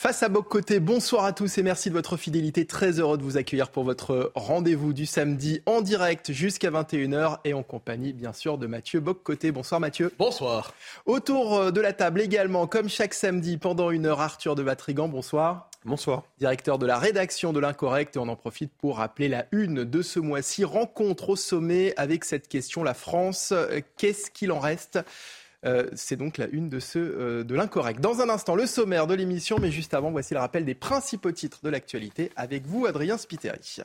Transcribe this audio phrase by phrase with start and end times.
[0.00, 2.64] Face à Boc Côté, bonsoir à tous et merci de votre fidélité.
[2.64, 7.52] Très heureux de vous accueillir pour votre rendez-vous du samedi en direct jusqu'à 21h et
[7.52, 9.50] en compagnie bien sûr de Mathieu Boc Côté.
[9.50, 10.12] Bonsoir Mathieu.
[10.16, 10.72] Bonsoir.
[11.04, 15.08] Autour de la table également, comme chaque samedi pendant une heure, Arthur de Vatrigan.
[15.08, 15.68] Bonsoir.
[15.84, 16.22] Bonsoir.
[16.38, 20.02] Directeur de la rédaction de l'Incorrect et on en profite pour rappeler la une de
[20.02, 20.62] ce mois-ci.
[20.64, 23.52] Rencontre au sommet avec cette question, la France,
[23.96, 25.00] qu'est-ce qu'il en reste?
[25.66, 28.00] Euh, c'est donc la une de ce euh, de l'incorrect.
[28.00, 31.32] Dans un instant, le sommaire de l'émission, mais juste avant, voici le rappel des principaux
[31.32, 33.82] titres de l'actualité avec vous, Adrien Spiteri.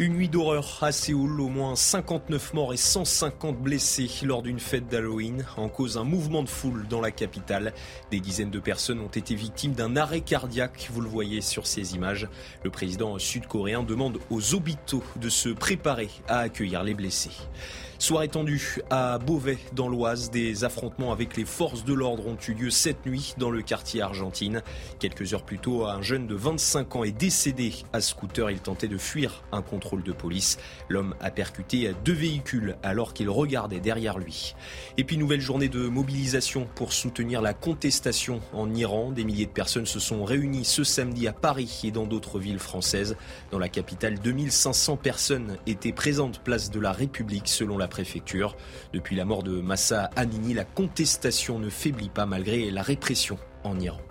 [0.00, 4.86] Une nuit d'horreur à Séoul, au moins 59 morts et 150 blessés lors d'une fête
[4.86, 5.44] d'Halloween.
[5.56, 7.74] En cause un mouvement de foule dans la capitale.
[8.12, 11.96] Des dizaines de personnes ont été victimes d'un arrêt cardiaque, vous le voyez sur ces
[11.96, 12.28] images.
[12.62, 17.32] Le président sud-coréen demande aux hôpitaux de se préparer à accueillir les blessés.
[18.00, 20.30] Soirée tendue à Beauvais dans l'Oise.
[20.30, 24.00] Des affrontements avec les forces de l'ordre ont eu lieu cette nuit dans le quartier
[24.00, 24.62] argentine.
[25.00, 28.52] Quelques heures plus tôt, un jeune de 25 ans est décédé à scooter.
[28.52, 30.58] Il tentait de fuir un contrôle de police.
[30.88, 34.54] L'homme a percuté deux véhicules alors qu'il regardait derrière lui.
[34.96, 39.10] Et puis nouvelle journée de mobilisation pour soutenir la contestation en Iran.
[39.10, 42.58] Des milliers de personnes se sont réunies ce samedi à Paris et dans d'autres villes
[42.58, 43.16] françaises.
[43.50, 48.56] Dans la capitale, 2500 personnes étaient présentes place de la République selon la préfecture.
[48.92, 53.78] Depuis la mort de Massa Amini, la contestation ne faiblit pas malgré la répression en
[53.78, 54.07] Iran.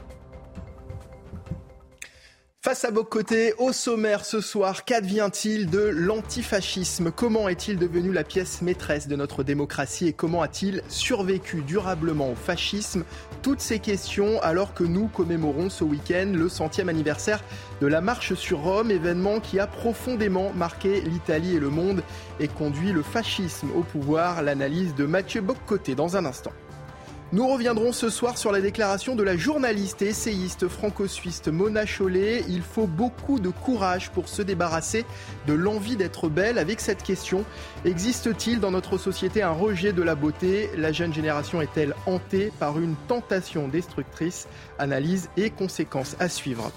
[2.68, 7.12] Face à côtés, au sommaire ce soir, qu'advient-il de l'antifascisme?
[7.12, 12.36] Comment est-il devenu la pièce maîtresse de notre démocratie et comment a-t-il survécu durablement au
[12.36, 13.06] fascisme?
[13.42, 17.42] Toutes ces questions alors que nous commémorons ce week-end le centième anniversaire
[17.80, 22.04] de la marche sur Rome, événement qui a profondément marqué l'Italie et le monde
[22.42, 24.42] et conduit le fascisme au pouvoir.
[24.42, 26.52] L'analyse de Mathieu Boccoté dans un instant.
[27.34, 32.46] Nous reviendrons ce soir sur la déclaration de la journaliste et essayiste franco-suisse Mona Chollet.
[32.48, 35.06] Il faut beaucoup de courage pour se débarrasser
[35.46, 36.58] de l'envie d'être belle.
[36.58, 37.44] Avec cette question,
[37.84, 40.70] existe-t-il dans notre société un rejet de la beauté?
[40.78, 44.48] La jeune génération est-elle hantée par une tentation destructrice?
[44.80, 46.72] Analyse et conséquences à suivre.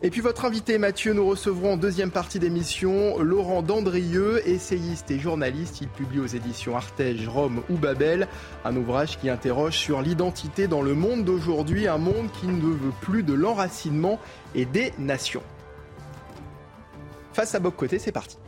[0.00, 5.18] Et puis votre invité Mathieu, nous recevrons en deuxième partie d'émission Laurent Dandrieux, essayiste et
[5.18, 5.80] journaliste.
[5.80, 8.28] Il publie aux éditions Artege, Rome ou Babel
[8.64, 12.92] un ouvrage qui interroge sur l'identité dans le monde d'aujourd'hui, un monde qui ne veut
[13.00, 14.20] plus de l'enracinement
[14.54, 15.42] et des nations.
[17.32, 18.38] Face à Boc Côté, c'est parti.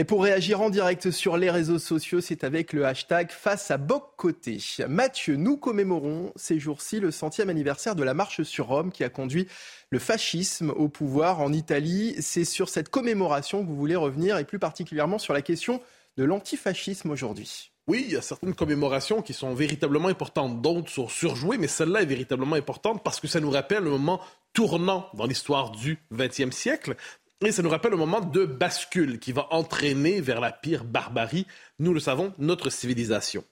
[0.00, 3.76] Et pour réagir en direct sur les réseaux sociaux, c'est avec le hashtag face à
[3.76, 4.56] Boc Côté.
[4.88, 9.10] Mathieu, nous commémorons ces jours-ci le centième anniversaire de la marche sur Rome qui a
[9.10, 9.46] conduit
[9.90, 12.16] le fascisme au pouvoir en Italie.
[12.20, 15.82] C'est sur cette commémoration que vous voulez revenir et plus particulièrement sur la question
[16.16, 17.70] de l'antifascisme aujourd'hui.
[17.86, 22.00] Oui, il y a certaines commémorations qui sont véritablement importantes, d'autres sont surjouées, mais celle-là
[22.00, 24.20] est véritablement importante parce que ça nous rappelle le moment
[24.52, 26.96] tournant dans l'histoire du XXe siècle.
[27.42, 31.46] Et ça nous rappelle un moment de bascule qui va entraîner vers la pire barbarie,
[31.78, 33.44] nous le savons, notre civilisation.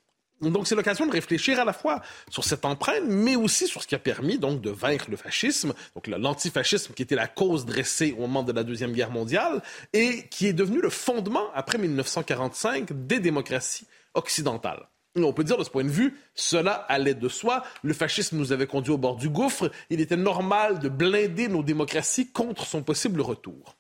[0.42, 3.88] Donc c'est l'occasion de réfléchir à la fois sur cette empreinte, mais aussi sur ce
[3.88, 8.14] qui a permis donc de vaincre le fascisme, donc l'antifascisme qui était la cause dressée
[8.18, 9.62] au moment de la deuxième guerre mondiale
[9.94, 14.86] et qui est devenu le fondement après 1945 des démocraties occidentales.
[15.24, 17.64] On peut dire de ce point de vue, cela allait de soi.
[17.82, 19.70] Le fascisme nous avait conduit au bord du gouffre.
[19.90, 23.76] Il était normal de blinder nos démocraties contre son possible retour.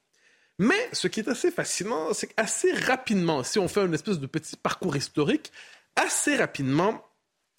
[0.58, 4.26] Mais ce qui est assez fascinant, c'est qu'assez rapidement, si on fait une espèce de
[4.26, 5.52] petit parcours historique,
[5.94, 7.04] assez rapidement,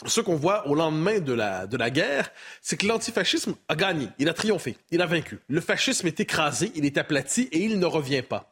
[0.05, 4.09] ce qu'on voit au lendemain de la, de la guerre, c'est que l'antifascisme a gagné,
[4.17, 5.39] il a triomphé, il a vaincu.
[5.47, 8.51] Le fascisme est écrasé, il est aplati et il ne revient pas.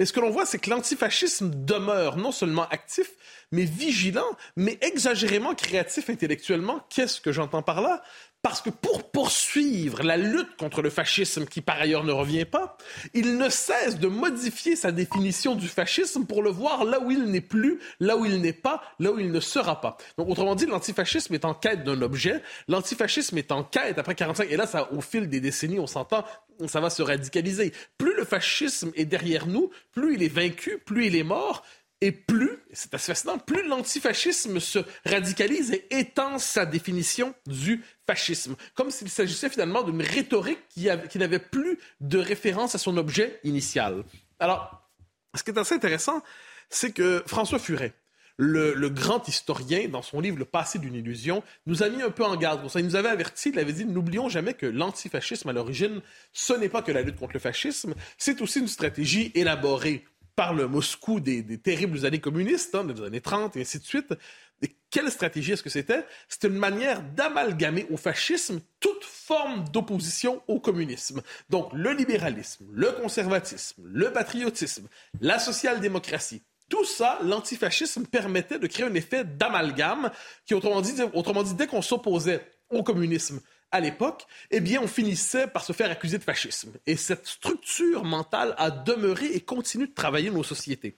[0.00, 3.10] Et ce que l'on voit, c'est que l'antifascisme demeure non seulement actif,
[3.50, 6.86] mais vigilant, mais exagérément créatif intellectuellement.
[6.88, 8.02] Qu'est-ce que j'entends par là?
[8.40, 12.76] Parce que pour poursuivre la lutte contre le fascisme, qui par ailleurs ne revient pas,
[13.12, 17.24] il ne cesse de modifier sa définition du fascisme pour le voir là où il
[17.24, 19.96] n'est plus, là où il n'est pas, là où il ne sera pas.
[20.16, 24.48] Donc, autrement dit, l'antifascisme est en quête d'un objet, l'antifascisme est en quête après 45,
[24.48, 26.24] et là, au fil des décennies, on s'entend,
[26.66, 27.72] ça va se radicaliser.
[27.96, 31.64] Plus le fascisme est derrière nous, plus il est vaincu, plus il est mort,
[32.00, 38.54] et plus, c'est assez fascinant, plus l'antifascisme se radicalise et étend sa définition du fascisme,
[38.74, 43.40] comme s'il s'agissait finalement d'une rhétorique qui, qui n'avait plus de référence à son objet
[43.42, 44.04] initial.
[44.38, 44.88] Alors,
[45.34, 46.22] ce qui est assez intéressant,
[46.70, 47.92] c'est que François Furet,
[48.38, 52.24] le, grand historien, dans son livre Le passé d'une illusion, nous a mis un peu
[52.24, 52.74] en garde pour.
[52.78, 56.00] Il nous avait averti, il avait dit, n'oublions jamais que l'antifascisme, à l'origine,
[56.32, 60.04] ce n'est pas que la lutte contre le fascisme, c'est aussi une stratégie élaborée
[60.36, 64.14] par le Moscou des, terribles années communistes, hein, des années 30 et ainsi de suite.
[64.62, 66.06] Et quelle stratégie est-ce que c'était?
[66.28, 71.22] C'était une manière d'amalgamer au fascisme toute forme d'opposition au communisme.
[71.50, 74.86] Donc le libéralisme, le conservatisme, le patriotisme,
[75.20, 80.10] la social-démocratie, tout ça, l'antifascisme permettait de créer un effet d'amalgame
[80.46, 84.86] qui, autrement dit, autrement dit dès qu'on s'opposait au communisme, à l'époque, eh bien, on
[84.86, 86.72] finissait par se faire accuser de fascisme.
[86.86, 90.96] Et cette structure mentale a demeuré et continue de travailler nos sociétés.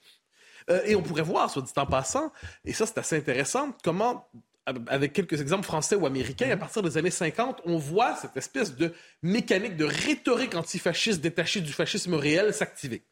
[0.70, 2.32] Euh, et on pourrait voir, soit dit en passant,
[2.64, 4.28] et ça c'est assez intéressant, comment,
[4.86, 8.76] avec quelques exemples français ou américains, à partir des années 50, on voit cette espèce
[8.76, 13.02] de mécanique de rhétorique antifasciste détachée du fascisme réel s'activer.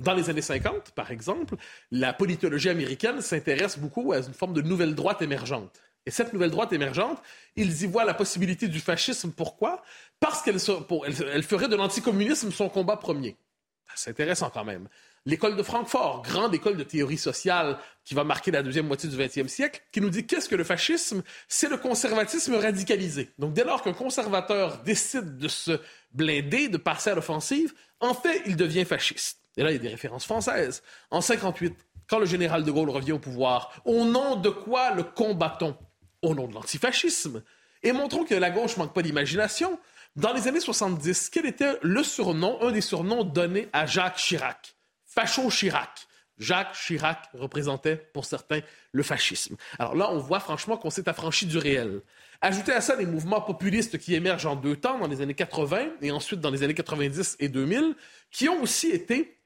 [0.00, 1.56] Dans les années 50, par exemple,
[1.90, 5.78] la politologie américaine s'intéresse beaucoup à une forme de nouvelle droite émergente.
[6.06, 7.20] Et cette nouvelle droite émergente,
[7.54, 9.30] ils y voient la possibilité du fascisme.
[9.30, 9.82] Pourquoi?
[10.18, 10.56] Parce qu'elle
[11.34, 13.36] elle, ferait de l'anticommunisme son combat premier.
[13.94, 14.88] C'est intéressant quand même.
[15.26, 19.18] L'école de Francfort, grande école de théorie sociale qui va marquer la deuxième moitié du
[19.18, 21.22] XXe siècle, qui nous dit qu'est-ce que le fascisme?
[21.46, 23.28] C'est le conservatisme radicalisé.
[23.38, 25.78] Donc dès lors qu'un conservateur décide de se
[26.12, 29.39] blinder, de passer à l'offensive, en fait, il devient fasciste.
[29.56, 30.82] Et là, il y a des références françaises.
[31.10, 31.74] En 58,
[32.08, 35.76] quand le général de Gaulle revient au pouvoir, au nom de quoi le combat-on?
[36.22, 37.42] au nom de l'antifascisme.
[37.82, 39.78] Et montrons que la gauche manque pas d'imagination.
[40.16, 44.74] Dans les années 70, quel était le surnom, un des surnoms donnés à Jacques Chirac?
[45.06, 46.06] Facho Chirac.
[46.36, 48.60] Jacques Chirac représentait pour certains
[48.92, 49.56] le fascisme.
[49.78, 52.00] Alors là, on voit franchement qu'on s'est affranchi du réel.
[52.40, 55.88] Ajoutez à ça les mouvements populistes qui émergent en deux temps, dans les années 80
[56.00, 57.94] et ensuite dans les années 90 et 2000,
[58.30, 59.39] qui ont aussi été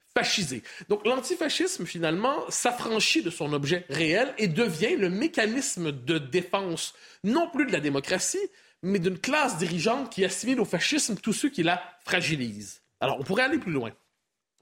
[0.87, 7.49] Donc l'antifascisme, finalement, s'affranchit de son objet réel et devient le mécanisme de défense, non
[7.49, 8.49] plus de la démocratie,
[8.81, 12.81] mais d'une classe dirigeante qui assimile au fascisme tous ceux qui la fragilisent.
[13.01, 13.91] Alors, on pourrait aller plus loin.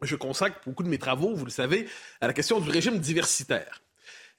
[0.01, 1.87] Je consacre beaucoup de mes travaux, vous le savez,
[2.19, 3.81] à la question du régime diversitaire.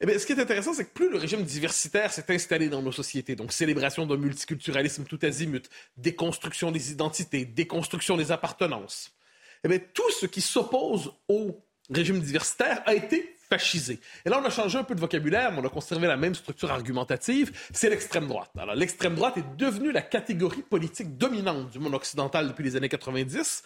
[0.00, 2.82] Eh bien, ce qui est intéressant, c'est que plus le régime diversitaire s'est installé dans
[2.82, 9.14] nos sociétés, donc célébration d'un multiculturalisme tout azimut, déconstruction des identités, déconstruction des appartenances,
[9.64, 14.00] eh bien, tout ce qui s'oppose au régime diversitaire a été fascisé.
[14.24, 16.34] Et là, on a changé un peu de vocabulaire, mais on a conservé la même
[16.34, 18.50] structure argumentative, c'est l'extrême droite.
[18.58, 22.88] Alors, l'extrême droite est devenue la catégorie politique dominante du monde occidental depuis les années
[22.88, 23.62] 90.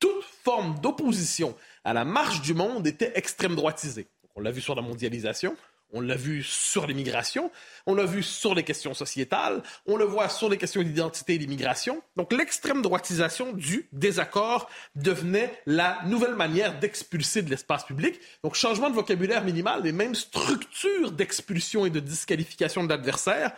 [0.00, 4.06] Toute forme d'opposition à la marche du monde était extrême droitisée.
[4.36, 5.56] On l'a vu sur la mondialisation,
[5.92, 7.50] on l'a vu sur l'immigration,
[7.86, 11.38] on l'a vu sur les questions sociétales, on le voit sur les questions d'identité et
[11.38, 12.02] d'immigration.
[12.16, 18.20] Donc l'extrême droitisation du désaccord devenait la nouvelle manière d'expulser de l'espace public.
[18.42, 23.52] Donc changement de vocabulaire minimal, les mêmes structures d'expulsion et de disqualification de l'adversaire.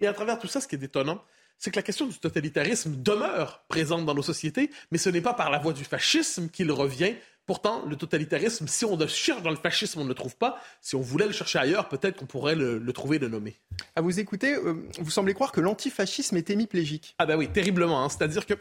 [0.00, 1.22] Et à travers tout ça, ce qui est étonnant,
[1.58, 5.34] c'est que la question du totalitarisme demeure présente dans nos sociétés, mais ce n'est pas
[5.34, 7.14] par la voie du fascisme qu'il revient,
[7.48, 10.60] Pourtant, le totalitarisme, si on le cherche dans le fascisme, on ne le trouve pas.
[10.82, 13.56] Si on voulait le chercher ailleurs, peut-être qu'on pourrait le, trouver et le nommer.
[13.96, 17.14] À vous écouter, euh, vous semblez croire que l'antifascisme est hémiplégique.
[17.18, 18.04] Ah ben oui, terriblement.
[18.04, 18.10] Hein.
[18.10, 18.52] C'est-à-dire que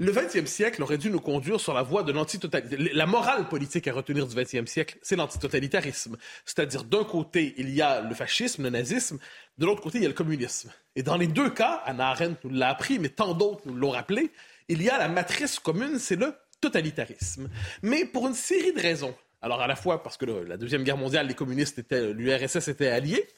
[0.00, 2.90] le XXe siècle aurait dû nous conduire sur la voie de l'antitotalitarisme.
[2.94, 6.16] La morale politique à retenir du XXe siècle, c'est l'antitotalitarisme.
[6.46, 9.18] C'est-à-dire, d'un côté, il y a le fascisme, le nazisme,
[9.58, 10.72] de l'autre côté, il y a le communisme.
[10.96, 13.90] Et dans les deux cas, Anna Arendt nous l'a appris, mais tant d'autres nous l'ont
[13.90, 14.30] rappelé,
[14.68, 17.50] il y a la matrice commune, c'est le totalitarisme.
[17.82, 19.14] Mais pour une série de raisons.
[19.42, 22.88] Alors à la fois parce que la Deuxième Guerre mondiale, les communistes étaient, l'URSS était
[22.88, 23.28] alliés,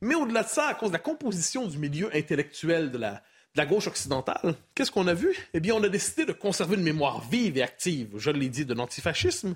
[0.00, 3.22] mais au-delà de ça, à cause de la composition du milieu intellectuel de la,
[3.54, 5.36] de la gauche occidentale, qu'est-ce qu'on a vu?
[5.54, 8.64] Eh bien, on a décidé de conserver une mémoire vive et active, je l'ai dit,
[8.64, 9.54] de l'antifascisme,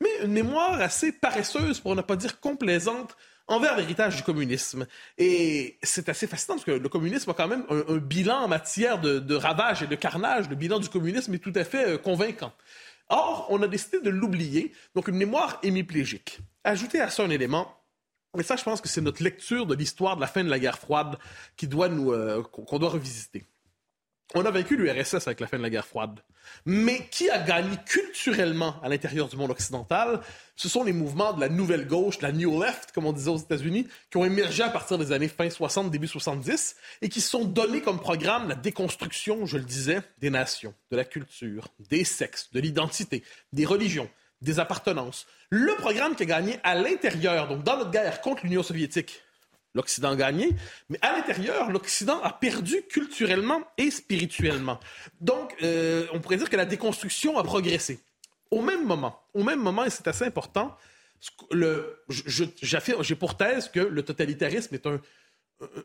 [0.00, 4.86] mais une mémoire assez paresseuse, pour ne pas dire complaisante, envers l'héritage du communisme.
[5.18, 9.00] Et c'est assez fascinant parce que le communisme a quand même un, bilan en matière
[9.00, 10.48] de, de, ravage et de carnage.
[10.48, 12.52] Le bilan du communisme est tout à fait euh, convaincant.
[13.10, 16.38] Or, on a décidé de l'oublier, donc une mémoire hémiplégique.
[16.64, 17.76] Ajouter à ça un élément,
[18.38, 20.58] et ça, je pense que c'est notre lecture de l'histoire de la fin de la
[20.58, 21.16] guerre froide
[21.56, 23.44] qui doit nous, euh, qu'on doit revisiter.
[24.34, 26.20] On a vaincu l'URSS avec la fin de la guerre froide.
[26.64, 30.20] Mais qui a gagné culturellement à l'intérieur du monde occidental
[30.56, 33.38] Ce sont les mouvements de la nouvelle gauche, la New Left, comme on disait aux
[33.38, 37.44] États-Unis, qui ont émergé à partir des années fin 60, début 70, et qui sont
[37.44, 42.50] donnés comme programme la déconstruction, je le disais, des nations, de la culture, des sexes,
[42.52, 43.22] de l'identité,
[43.52, 44.10] des religions,
[44.44, 45.26] des appartenances.
[45.50, 49.22] Le programme qui a gagné à l'intérieur, donc dans notre guerre contre l'Union soviétique,
[49.74, 50.50] l'Occident a gagné,
[50.88, 54.78] mais à l'intérieur, l'Occident a perdu culturellement et spirituellement.
[55.20, 57.98] Donc, euh, on pourrait dire que la déconstruction a progressé.
[58.50, 60.76] Au même moment, au même moment, et c'est assez important,
[61.50, 64.86] j'ai pour thèse que le totalitarisme est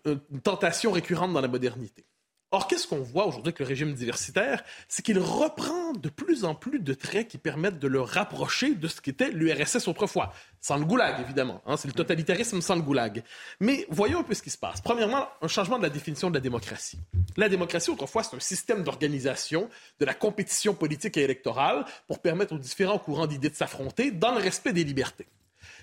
[0.06, 2.06] une tentation récurrente dans la modernité.
[2.52, 4.64] Or, qu'est-ce qu'on voit aujourd'hui avec le régime diversitaire?
[4.88, 8.88] C'est qu'il reprend de plus en plus de traits qui permettent de le rapprocher de
[8.88, 10.34] ce qu'était l'URSS autrefois.
[10.60, 11.62] Sans le goulag, évidemment.
[11.68, 13.24] Hein, c'est le totalitarisme sans le goulag.
[13.60, 14.82] Mais voyons un peu ce qui se passe.
[14.82, 16.98] Premièrement, un changement de la définition de la démocratie.
[17.38, 22.56] La démocratie, autrefois, c'est un système d'organisation de la compétition politique et électorale pour permettre
[22.56, 25.28] aux différents courants d'idées de s'affronter dans le respect des libertés.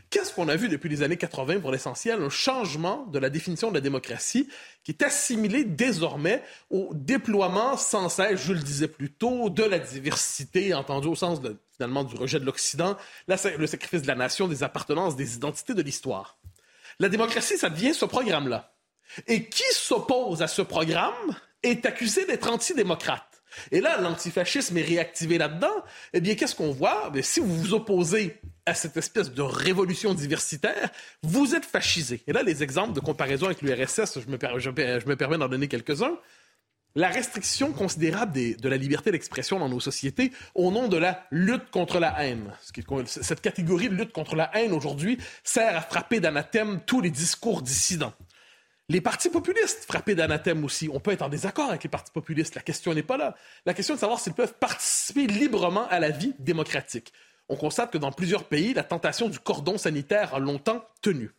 [0.09, 2.23] Qu'est-ce qu'on a vu depuis les années 80 pour l'essentiel?
[2.23, 4.49] Un changement de la définition de la démocratie
[4.85, 9.81] qui est assimilé désormais au déploiement sans cesse, je le disais plus tôt, de la
[9.81, 11.41] diversité, entendu au sens
[11.77, 12.97] finalement du rejet de l'Occident,
[13.27, 16.39] le sacrifice de la nation, des appartenances, des identités de l'histoire.
[17.01, 18.75] La démocratie, ça devient ce programme-là.
[19.27, 23.43] Et qui s'oppose à ce programme est accusé d'être antidémocrate.
[23.73, 25.75] Et là, l'antifascisme est réactivé là-dedans.
[26.13, 27.11] Eh bien, qu'est-ce qu'on voit?
[27.15, 30.91] Eh si vous vous opposez à cette espèce de révolution diversitaire,
[31.23, 32.23] vous êtes fascisé.
[32.27, 35.69] Et là, les exemples de comparaison avec l'URSS, je me, je, me permets d'en donner
[35.69, 36.19] quelques-uns.
[36.97, 41.71] La restriction considérable de la liberté d'expression dans nos sociétés au nom de la lutte
[41.71, 42.53] contre la haine.
[43.05, 47.61] Cette catégorie de lutte contre la haine aujourd'hui sert à frapper d'anathème tous les discours
[47.61, 48.15] dissidents.
[48.89, 50.89] Les partis populistes frappés d'anathème aussi.
[50.93, 52.55] On peut être en désaccord avec les partis populistes.
[52.55, 53.35] La question n'est pas là.
[53.67, 57.13] La question est de savoir s'ils peuvent participer librement à la vie démocratique.
[57.49, 61.31] On constate que dans plusieurs pays, la tentation du cordon sanitaire a longtemps tenu.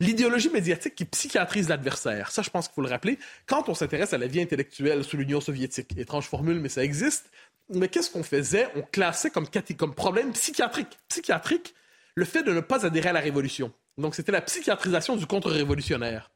[0.00, 4.12] L'idéologie médiatique qui psychiatrise l'adversaire, ça je pense qu'il faut le rappeler, quand on s'intéresse
[4.12, 7.30] à la vie intellectuelle sous l'Union soviétique, étrange formule mais ça existe,
[7.68, 8.68] mais qu'est-ce qu'on faisait?
[8.74, 9.46] On classait comme,
[9.94, 11.74] problème psychiatrique, psychiatrique
[12.14, 13.72] le fait de ne pas adhérer à la révolution.
[13.96, 16.30] Donc c'était la psychiatrisation du contre-révolutionnaire.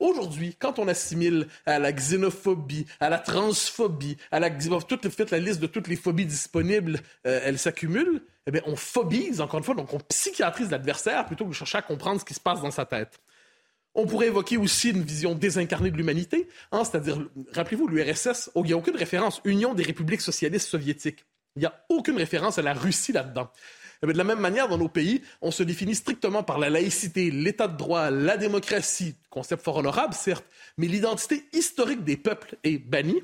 [0.00, 5.60] Aujourd'hui, quand on assimile à la xénophobie, à la transphobie, à la toute, la liste
[5.60, 8.22] de toutes les phobies disponibles, euh, elles s'accumulent.
[8.46, 11.78] Eh bien, on phobise encore une fois, donc on psychiatrise l'adversaire plutôt que de chercher
[11.78, 13.20] à comprendre ce qui se passe dans sa tête.
[13.94, 17.18] On pourrait évoquer aussi une vision désincarnée de l'humanité, hein, c'est-à-dire,
[17.52, 21.26] rappelez-vous, l'URSS, il n'y a aucune référence, Union des républiques socialistes soviétiques.
[21.56, 23.50] Il n'y a aucune référence à la Russie là-dedans.
[24.02, 27.30] Eh de la même manière, dans nos pays, on se définit strictement par la laïcité,
[27.30, 30.44] l'état de droit, la démocratie, concept fort honorable, certes,
[30.76, 33.22] mais l'identité historique des peuples est bannie.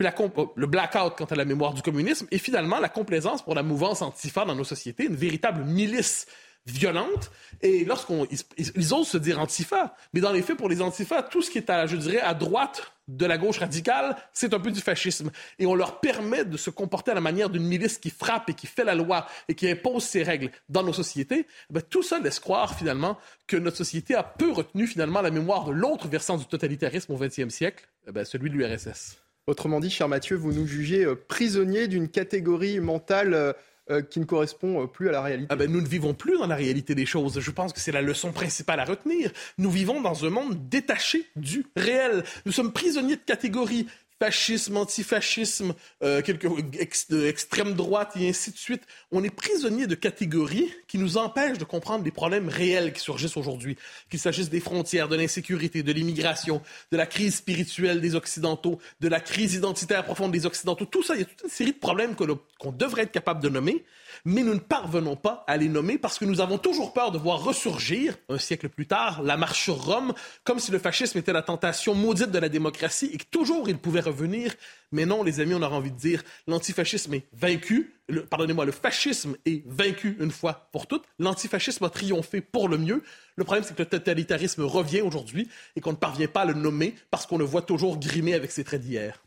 [0.00, 0.14] La
[0.56, 4.00] le blackout quant à la mémoire du communisme et finalement la complaisance pour la mouvance
[4.00, 6.26] antifa dans nos sociétés, une véritable milice
[6.64, 7.30] violente.
[7.60, 11.42] Et lorsqu'on ils, osent se dire antifa, mais dans les faits, pour les antifa, tout
[11.42, 14.70] ce qui est à, je dirais, à droite de la gauche radicale, c'est un peu
[14.70, 15.30] du fascisme.
[15.58, 18.54] Et on leur permet de se comporter à la manière d'une milice qui frappe et
[18.54, 21.46] qui fait la loi et qui impose ses règles dans nos sociétés.
[21.76, 25.66] Eh tout ça laisse croire finalement que notre société a peu retenu finalement la mémoire
[25.66, 29.19] de l'autre versant du totalitarisme au XXe siècle, eh celui de l'URSS.
[29.46, 33.52] Autrement dit, cher Mathieu, vous nous jugez euh, prisonniers d'une catégorie mentale euh,
[33.90, 35.48] euh, qui ne correspond plus à la réalité.
[35.50, 37.40] Ah ben, nous ne vivons plus dans la réalité des choses.
[37.40, 39.32] Je pense que c'est la leçon principale à retenir.
[39.58, 42.22] Nous vivons dans un monde détaché du réel.
[42.46, 43.86] Nous sommes prisonniers de catégories
[44.22, 46.46] fascisme, antifascisme, euh, quelques
[46.78, 48.82] extrême droite et ainsi de suite.
[49.12, 53.38] On est prisonnier de catégories qui nous empêchent de comprendre les problèmes réels qui surgissent
[53.38, 53.76] aujourd'hui,
[54.10, 56.60] qu'il s'agisse des frontières, de l'insécurité, de l'immigration,
[56.92, 60.84] de la crise spirituelle des Occidentaux, de la crise identitaire profonde des Occidentaux.
[60.84, 63.48] Tout ça, il y a toute une série de problèmes qu'on devrait être capable de
[63.48, 63.84] nommer
[64.24, 67.18] mais nous ne parvenons pas à les nommer parce que nous avons toujours peur de
[67.18, 70.12] voir ressurgir, un siècle plus tard, la marche sur Rome,
[70.44, 73.78] comme si le fascisme était la tentation maudite de la démocratie et que toujours il
[73.78, 74.54] pouvait revenir.
[74.92, 77.94] Mais non, les amis, on aurait envie de dire, l'antifascisme est vaincu,
[78.28, 83.02] pardonnez-moi, le fascisme est vaincu une fois pour toutes, l'antifascisme a triomphé pour le mieux.
[83.36, 86.54] Le problème, c'est que le totalitarisme revient aujourd'hui et qu'on ne parvient pas à le
[86.54, 89.22] nommer parce qu'on le voit toujours grimer avec ses traits d'hier.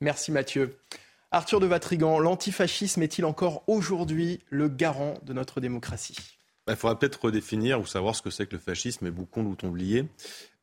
[0.00, 0.78] Merci Mathieu.
[1.32, 6.16] Arthur de Vatrigan, l'antifascisme est-il encore aujourd'hui le garant de notre démocratie?
[6.66, 9.44] Bah, Il faudra peut-être redéfinir ou savoir ce que c'est que le fascisme et boucon
[9.44, 10.06] ou oublié.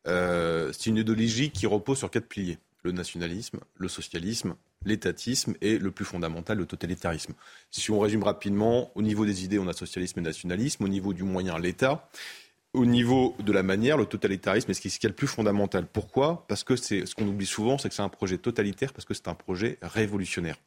[0.07, 4.55] Euh, c'est une idéologie qui repose sur quatre piliers le nationalisme, le socialisme
[4.86, 7.33] l'étatisme et le plus fondamental, le totalitarisme.
[7.71, 11.13] Si on résume rapidement, au niveau des idées, on a socialisme et nationalisme, au niveau
[11.13, 12.09] du moyen, l'État.
[12.74, 15.88] Au niveau de la manière, le totalitarisme est ce qui est le plus fondamental?
[15.88, 16.45] Pourquoi?
[16.47, 19.13] Parce que c'est ce qu'on oublie souvent, c'est que c'est un projet totalitaire, parce que
[19.13, 20.57] c'est un projet révolutionnaire.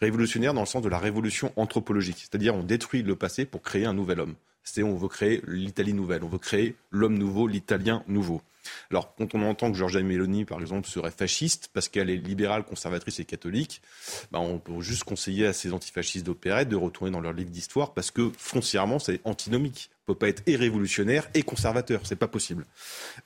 [0.00, 3.84] Révolutionnaire dans le sens de la révolution anthropologique, c'est-à-dire on détruit le passé pour créer
[3.84, 4.34] un nouvel homme.
[4.64, 8.42] C'est on veut créer l'Italie nouvelle, on veut créer l'homme nouveau, l'Italien nouveau.
[8.90, 12.64] Alors, quand on entend que Giorgia Meloni, par exemple, serait fasciste parce qu'elle est libérale,
[12.64, 13.82] conservatrice et catholique,
[14.30, 17.92] bah, on peut juste conseiller à ces antifascistes d'opérette de retourner dans leur livre d'histoire
[17.92, 22.66] parce que foncièrement, c'est antinomique peut pas être et révolutionnaire et conservateur, c'est pas possible.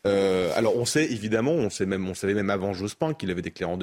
[0.07, 3.43] Euh, alors on sait évidemment, on sait même, on savait même avant Jospin qu'il avait
[3.43, 3.77] déclaré en,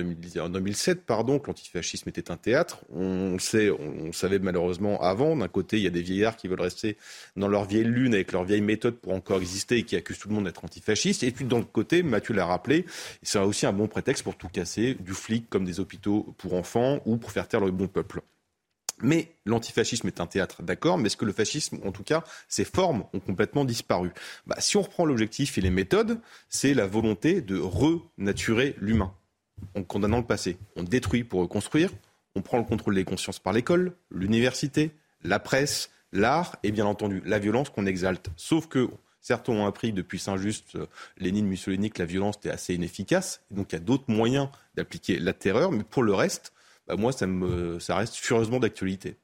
[0.50, 2.84] 2007, pardon, que l'antifascisme était un théâtre.
[2.92, 5.36] On sait, on, savait malheureusement avant.
[5.36, 6.98] D'un côté, il y a des vieillards qui veulent rester
[7.36, 10.30] dans leur vieille lune avec leur vieille méthode pour encore exister et qui accusent tout
[10.30, 11.24] le monde d'être antifasciste.
[11.24, 12.86] Et puis l'autre côté, Mathieu l'a rappelé,
[13.24, 17.00] c'est aussi un bon prétexte pour tout casser, du flic comme des hôpitaux pour enfants
[17.06, 18.22] ou pour faire taire le bon peuple.
[19.02, 22.64] Mais l'antifascisme est un théâtre, d'accord, mais est-ce que le fascisme, en tout cas, ses
[22.66, 24.12] formes ont complètement disparu?
[24.46, 26.20] Bah, Si on reprend l'objectif et les méthodes,
[26.50, 29.14] c'est la volonté de renaturer l'humain
[29.76, 30.58] en condamnant le passé.
[30.76, 31.90] On détruit pour reconstruire,
[32.36, 34.92] on prend le contrôle des consciences par l'école, l'université,
[35.24, 38.30] la presse, l'art et bien entendu la violence qu'on exalte.
[38.36, 38.90] Sauf que
[39.22, 40.86] certains ont appris depuis Saint-Just, euh,
[41.18, 43.42] Lénine, Mussolini, que la violence était assez inefficace.
[43.52, 46.54] Donc il y a d'autres moyens d'appliquer la terreur, mais pour le reste,
[46.88, 49.18] bah, moi, ça, me, ça reste furieusement d'actualité.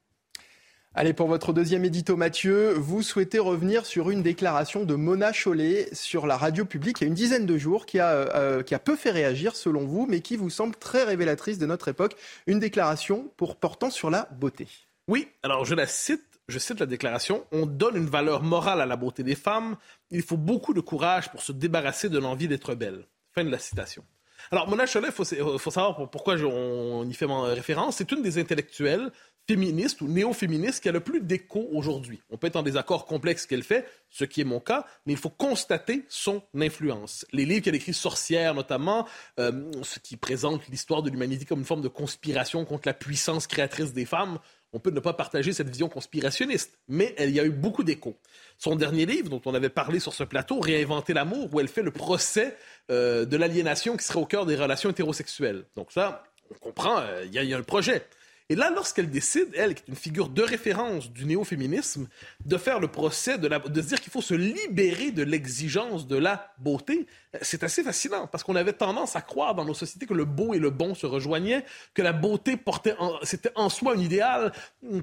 [0.96, 5.88] Allez, pour votre deuxième édito, Mathieu, vous souhaitez revenir sur une déclaration de Mona Chollet
[5.94, 8.74] sur la radio publique il y a une dizaine de jours qui a, euh, qui
[8.74, 12.16] a peu fait réagir selon vous, mais qui vous semble très révélatrice de notre époque.
[12.48, 14.68] Une déclaration pour portant sur la beauté.
[15.08, 16.24] Oui, alors je la cite.
[16.48, 19.78] Je cite la déclaration, on donne une valeur morale à la beauté des femmes,
[20.10, 23.06] il faut beaucoup de courage pour se débarrasser de l'envie d'être belle.
[23.36, 24.04] Fin de la citation.
[24.52, 27.98] Alors, Mona Chollet, il faut, savoir pourquoi on y fait référence.
[27.98, 29.12] C'est une des intellectuelles
[29.50, 32.22] féministes ou néo-féministes qui a le plus d'écho aujourd'hui.
[32.30, 35.18] On peut être en désaccord complexe qu'elle fait, ce qui est mon cas, mais il
[35.18, 37.26] faut constater son influence.
[37.34, 39.08] Les livres qu'elle écrit, Sorcière notamment,
[39.40, 43.48] euh, ce qui présente l'histoire de l'humanité comme une forme de conspiration contre la puissance
[43.48, 44.38] créatrice des femmes,
[44.72, 48.18] on peut ne pas partager cette vision conspirationniste, mais il y a eu beaucoup d'échos.
[48.60, 51.82] Son dernier livre, dont on avait parlé sur ce plateau, Réinventer l'amour, où elle fait
[51.82, 52.58] le procès
[52.92, 55.64] euh, de l'aliénation qui serait au cœur des relations hétérosexuelles.
[55.78, 58.06] Donc ça, on comprend, euh, il y, a un projet.
[58.52, 62.08] Et là, lorsqu'elle décide, elle, qui est une figure de référence du néo-féminisme,
[62.44, 66.18] de faire le procès, de, de se dire qu'il faut se libérer de l'exigence de
[66.18, 67.06] la beauté,
[67.44, 70.56] c'est assez fascinant parce qu'on avait tendance à croire dans nos sociétés que le beau
[70.56, 74.52] et le bon se rejoignaient, que la beauté portait, c'était en soi un idéal,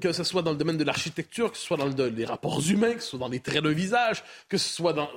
[0.01, 2.61] que ce soit dans le domaine de l'architecture, que ce soit dans le, les rapports
[2.69, 5.09] humains, que ce soit dans les traits de visage, que ce soit dans,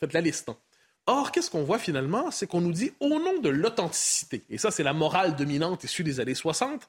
[0.00, 0.48] faites la liste.
[0.48, 0.56] Hein.
[1.06, 2.32] Or, qu'est-ce qu'on voit finalement?
[2.32, 6.02] C'est qu'on nous dit au nom de l'authenticité, et ça c'est la morale dominante issue
[6.02, 6.88] des années 60,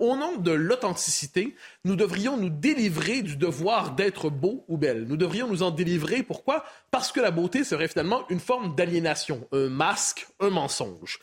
[0.00, 5.04] au nom de l'authenticité, nous devrions nous délivrer du devoir d'être beau ou belle.
[5.04, 6.22] Nous devrions nous en délivrer.
[6.22, 6.64] Pourquoi?
[6.90, 11.20] Parce que la beauté serait finalement une forme d'aliénation, un masque, un mensonge.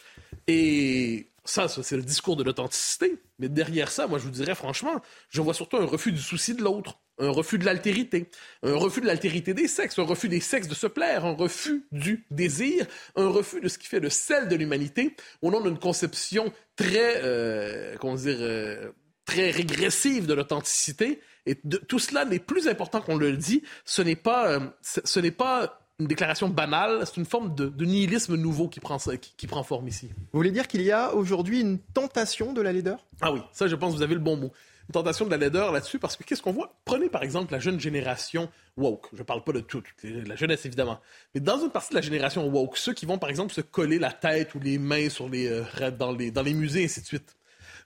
[0.47, 3.19] Et ça, c'est le discours de l'authenticité.
[3.39, 6.53] Mais derrière ça, moi, je vous dirais franchement, je vois surtout un refus du souci
[6.53, 8.29] de l'autre, un refus de l'altérité,
[8.63, 11.85] un refus de l'altérité des sexes, un refus des sexes de se plaire, un refus
[11.91, 15.79] du désir, un refus de ce qui fait le sel de l'humanité, au nom d'une
[15.79, 18.91] conception très, euh, comment dire, euh,
[19.25, 21.19] très régressive de l'authenticité.
[21.45, 21.55] Et
[21.87, 23.63] tout cela n'est plus important qu'on le dit.
[23.85, 28.35] Ce n'est pas, euh, ce n'est pas une déclaration banale, c'est une forme de, nihilisme
[28.35, 30.09] nouveau qui prend, qui, prend forme ici.
[30.31, 33.07] Vous voulez dire qu'il y a aujourd'hui une tentation de la laideur?
[33.19, 34.51] Ah oui, ça je pense que vous avez le bon mot.
[34.89, 36.73] Une tentation de la laideur là-dessus, parce que qu'est-ce qu'on voit?
[36.85, 39.07] Prenez par exemple la jeune génération woke.
[39.11, 40.99] Je ne parle pas de toute, la jeunesse évidemment.
[41.35, 43.99] Mais dans une partie de la génération woke, ceux qui vont par exemple se coller
[43.99, 47.01] la tête ou les mains sur les, euh, dans, les, dans les musées et ainsi
[47.01, 47.35] de suite.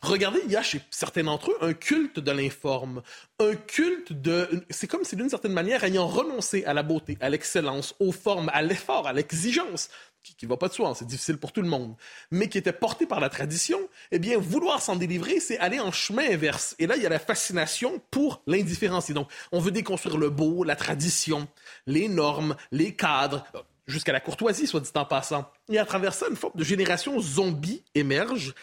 [0.02, 3.04] Regardez, il y a chez certains d'entre eux un culte de l'informe,
[3.40, 4.64] un culte de...
[4.72, 8.50] C'est comme si d'une certaine manière, ayant renoncé à la beauté, à l'excellence, aux formes,
[8.52, 9.90] à l'effort, à l'exigence,
[10.24, 11.96] qui ne va pas de soi, hein, c'est difficile pour tout le monde,
[12.30, 13.80] mais qui était porté par la tradition,
[14.12, 16.76] eh bien, vouloir s'en délivrer, c'est aller en chemin inverse.
[16.80, 19.12] Et là, il y a la fascination pour l'indifférence.
[19.12, 21.48] Donc, on veut déconstruire le beau, la tradition,
[21.88, 23.46] les normes, les cadres,
[23.88, 25.50] jusqu'à la courtoisie, soit dit en passant.
[25.70, 28.54] Et à travers ça, une forme de génération zombie émerge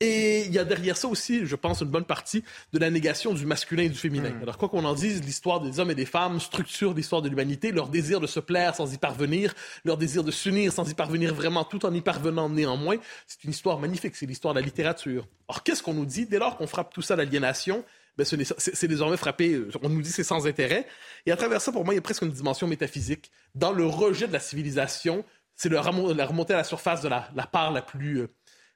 [0.00, 3.32] et il y a derrière ça aussi, je pense, une bonne partie de la négation
[3.32, 4.30] du masculin et du féminin.
[4.30, 4.42] Hmm.
[4.42, 7.70] Alors, quoi qu'on en dise, l'histoire des hommes et des femmes structure l'histoire de l'humanité,
[7.70, 9.54] leur désir de se plaire sans y parvenir,
[9.84, 12.96] leur désir de s'unir sans y parvenir vraiment, tout en y parvenant néanmoins.
[13.26, 15.26] C'est une histoire magnifique, c'est l'histoire de la littérature.
[15.48, 16.26] Or, qu'est-ce qu'on nous dit?
[16.26, 17.84] Dès lors qu'on frappe tout ça d'aliénation
[18.16, 20.86] ben, c'est désormais frappé, euh, on nous dit c'est sans intérêt.
[21.26, 23.30] Et à travers ça, pour moi, il y a presque une dimension métaphysique.
[23.56, 25.24] Dans le rejet de la civilisation,
[25.56, 28.28] c'est la remontée à la surface de la, part la plus, euh,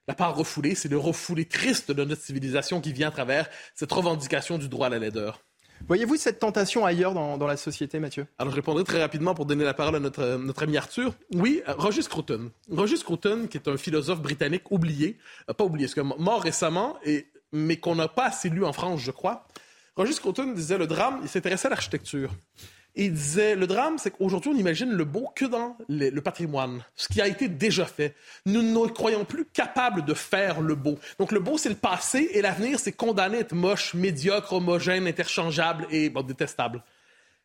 [0.09, 3.91] la part refoulée, c'est le refoulé triste de notre civilisation qui vient à travers cette
[3.91, 5.39] revendication du droit à la laideur.
[5.87, 8.25] Voyez-vous cette tentation ailleurs dans, dans, la société, Mathieu?
[8.39, 11.13] Alors, je répondrai très rapidement pour donner la parole à notre, notre ami Arthur.
[11.35, 12.49] Oui, Roger Scruton.
[12.71, 16.97] Roger Scruton, qui est un philosophe britannique oublié, euh, pas oublié, parce que mort récemment,
[17.05, 19.45] et, mais qu'on n'a pas assez lu en France, je crois.
[19.95, 22.31] Roger Scruton disait le drame, il s'intéressait à l'architecture
[22.95, 27.07] il disait, le drame, c'est qu'aujourd'hui, on imagine le beau que dans le, patrimoine, ce
[27.07, 28.15] qui a été déjà fait.
[28.45, 30.97] Nous ne croyons plus capables de faire le beau.
[31.17, 35.07] Donc, le beau, c'est le passé, et l'avenir, c'est condamné à être moche, médiocre, homogène,
[35.07, 36.83] interchangeable et détestable.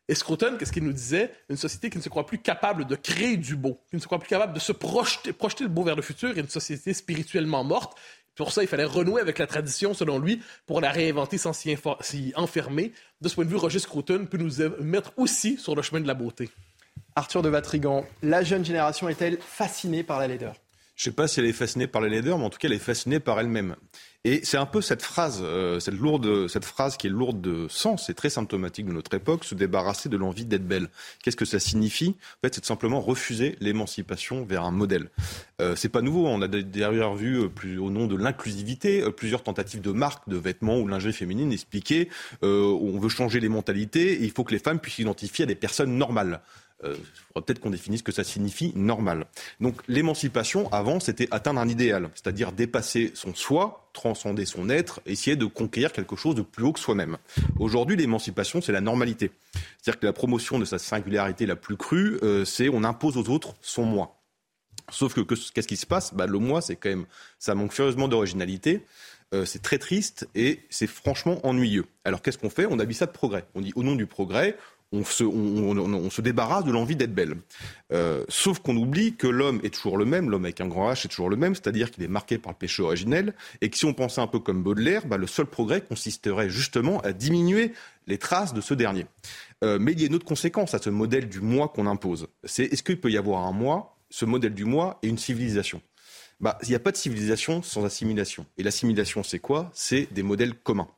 [0.09, 1.33] Et Scruton, qu'est-ce qu'il nous disait?
[1.49, 4.07] Une société qui ne se croit plus capable de créer du beau, qui ne se
[4.07, 6.93] croit plus capable de se projeter, projeter le beau vers le futur, et une société
[6.93, 7.99] spirituellement morte.
[8.35, 11.77] Pour ça, il fallait renouer avec la tradition, selon lui, pour la réinventer sans s'y
[12.35, 12.93] enfermer.
[13.21, 16.07] De ce point de vue, Roger Scruton peut nous mettre aussi sur le chemin de
[16.07, 16.51] la beauté.
[17.15, 20.57] Arthur de Vatrigan, la jeune génération est-elle fascinée par la laideur?
[20.97, 22.69] Je ne sais pas si elle est fascinée par la laideur, mais en tout cas,
[22.69, 23.77] elle est fascinée par elle-même.
[24.27, 27.69] Et c'est un peu cette phrase, euh, cette lourde, cette phrase qui est lourde de
[27.69, 30.89] sens et très symptomatique de notre époque, se débarrasser de l'envie d'être belle.
[31.23, 32.17] Qu'est-ce que ça signifie?
[32.39, 35.11] En fait, c'est simplement refuser l'émancipation vers un modèle.
[35.61, 36.27] Euh, c'est pas nouveau.
[36.27, 40.29] On a derrière vu, euh, plus, au nom de l'inclusivité, euh, plusieurs tentatives de marques
[40.29, 42.09] de vêtements ou lingerie féminine expliquer
[42.43, 45.47] euh, on veut changer les mentalités et il faut que les femmes puissent s'identifier à
[45.47, 46.41] des personnes normales.
[46.85, 46.95] Euh,
[47.29, 49.27] faudrait peut-être qu'on définisse ce que ça signifie normal.
[49.61, 55.37] Donc l'émancipation, avant, c'était atteindre un idéal, c'est-à-dire dépasser son soi, transcender son être, essayer
[55.37, 57.17] de conquérir quelque chose de plus haut que soi-même.
[57.59, 59.31] Aujourd'hui, l'émancipation, c'est la normalité.
[59.81, 63.29] C'est-à-dire que la promotion de sa singularité la plus crue, euh, c'est on impose aux
[63.31, 64.21] autres son moi.
[64.91, 66.13] Sauf que qu'est-ce qui se passe?
[66.13, 67.07] Bah, Le moi, c'est quand même,
[67.39, 68.85] ça manque furieusement d'originalité.
[69.33, 71.87] Euh, c'est très triste et c'est franchement ennuyeux.
[72.05, 72.67] Alors qu'est-ce qu'on fait?
[72.71, 73.45] On habille ça de progrès.
[73.55, 74.57] On dit au nom du progrès,
[74.95, 77.37] on se, débarrasse de l'envie d'être belle.
[77.93, 81.07] Euh, sauf qu'on oublie que l'homme est toujours le même, l'homme avec un grand H
[81.07, 83.85] est toujours le même, c'est-à-dire qu'il est marqué par le péché originel, et que si
[83.85, 87.73] on pensait un peu comme Baudelaire, bah, le seul progrès consisterait justement à diminuer
[88.07, 89.07] les traces de ce dernier.
[89.63, 92.29] Euh, mais il y a une autre conséquence à ce modèle du moi qu'on impose.
[92.45, 95.81] C'est est-ce qu'il peut y avoir un moi, ce modèle du moi, et une civilisation?
[96.41, 98.47] Bah, Il n'y a pas de civilisation sans assimilation.
[98.59, 99.71] Et l'assimilation, c'est quoi?
[99.73, 100.89] C'est des modèles communs.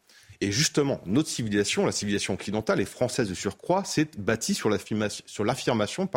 [0.40, 4.68] Et justement, notre civilisation, la civilisation occidentale et française de surcroît, s'est bâtie sur
[5.44, 6.08] l'affirmation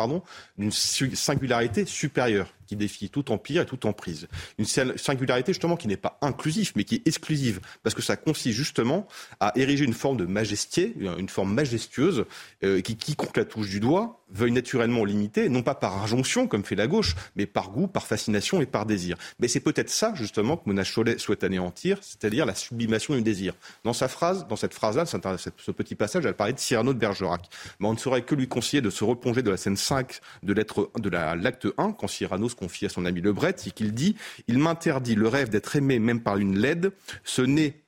[0.58, 4.28] d'une singularité supérieure qui défie tout empire et toute emprise.
[4.56, 8.56] Une singularité justement qui n'est pas inclusive, mais qui est exclusive, parce que ça consiste
[8.56, 9.08] justement
[9.40, 12.26] à ériger une forme de majesté, une forme majestueuse,
[12.62, 16.64] euh, qui, quiconque la touche du doigt, veuille naturellement limiter, non pas par injonction, comme
[16.64, 19.16] fait la gauche, mais par goût, par fascination et par désir.
[19.40, 23.54] Mais c'est peut-être ça, justement, que Mona Chollet souhaite anéantir, c'est-à-dire la sublimation du désir.
[23.82, 27.48] Dans sa phrase, dans cette phrase-là, ce petit passage, elle parlait de Cyrano de Bergerac.
[27.80, 30.52] Mais on ne saurait que lui conseiller de se replonger de la scène 5 de
[30.52, 34.14] l'acte 1, quand Cyrano se confie à son ami Lebret, c'est qu'il dit
[34.46, 36.92] Il m'interdit le rêve d'être aimé même par une laide,
[37.24, 37.82] ce nez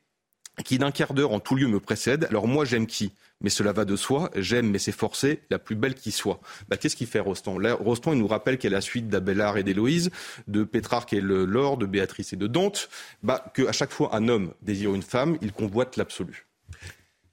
[0.64, 2.24] qui d'un quart d'heure en tout lieu me précède.
[2.24, 3.12] Alors moi j'aime qui?
[3.40, 4.30] Mais cela va de soi.
[4.36, 6.40] J'aime, mais c'est forcé, la plus belle qui soit.
[6.68, 9.64] Bah, Qu'est-ce qu'il fait Rostand Rostand, il nous rappelle qu'elle est la suite d'Abélard et
[9.64, 10.10] d'Héloïse,
[10.46, 12.88] de Pétrarque et le Laure, de Béatrice et de Dante,
[13.22, 16.46] bah, qu'à chaque fois un homme désire une femme, il convoite l'absolu.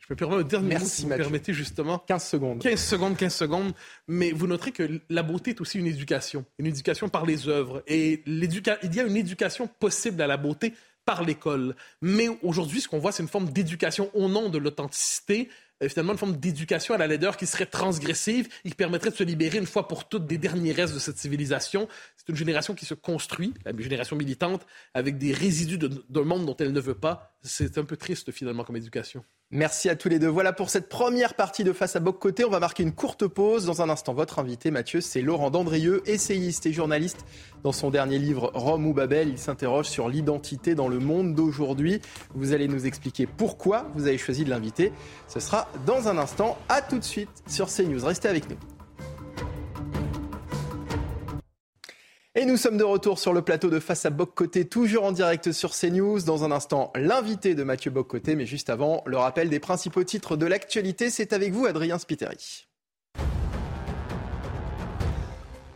[0.10, 2.00] Je me permets un dernier Merci, mot, si vous me permettez justement.
[2.00, 2.62] 15 secondes.
[2.64, 3.74] 15 secondes, 15 secondes.
[4.08, 6.46] Mais vous noterez que la beauté est aussi une éducation.
[6.58, 7.84] Une éducation par les œuvres.
[7.86, 10.74] Et il y a une éducation possible à la beauté
[11.06, 11.76] par l'école.
[12.02, 15.50] Mais aujourd'hui, ce qu'on voit, c'est une forme d'éducation au nom de l'authenticité,
[15.84, 19.16] euh, finalement une forme d'éducation à la laideur qui serait transgressive et qui permettrait de
[19.16, 21.88] se libérer une fois pour toutes des derniers restes de cette civilisation.
[22.18, 26.58] C'est une génération qui se construit, la génération militante, avec des résidus d'un monde dont
[26.58, 27.38] elle ne veut pas.
[27.44, 29.24] C'est un peu triste finalement comme éducation.
[29.52, 30.28] Merci à tous les deux.
[30.28, 32.46] Voilà pour cette première partie de Face à Boc Côté.
[32.46, 33.66] On va marquer une courte pause.
[33.66, 37.26] Dans un instant, votre invité, Mathieu, c'est Laurent Dandrieux, essayiste et journaliste.
[37.64, 42.00] Dans son dernier livre, Rome ou Babel, il s'interroge sur l'identité dans le monde d'aujourd'hui.
[42.36, 44.94] Vous allez nous expliquer pourquoi vous avez choisi de l'inviter.
[45.28, 46.56] Ce sera dans un instant.
[46.70, 48.06] À tout de suite sur CNews.
[48.06, 48.79] Restez avec nous.
[52.40, 55.52] Et nous sommes de retour sur le plateau de Face à Boc-Côté, toujours en direct
[55.52, 56.22] sur CNews.
[56.22, 60.38] Dans un instant, l'invité de Mathieu Boc-Côté, mais juste avant, le rappel des principaux titres
[60.38, 61.10] de l'actualité.
[61.10, 62.69] C'est avec vous, Adrien Spiteri.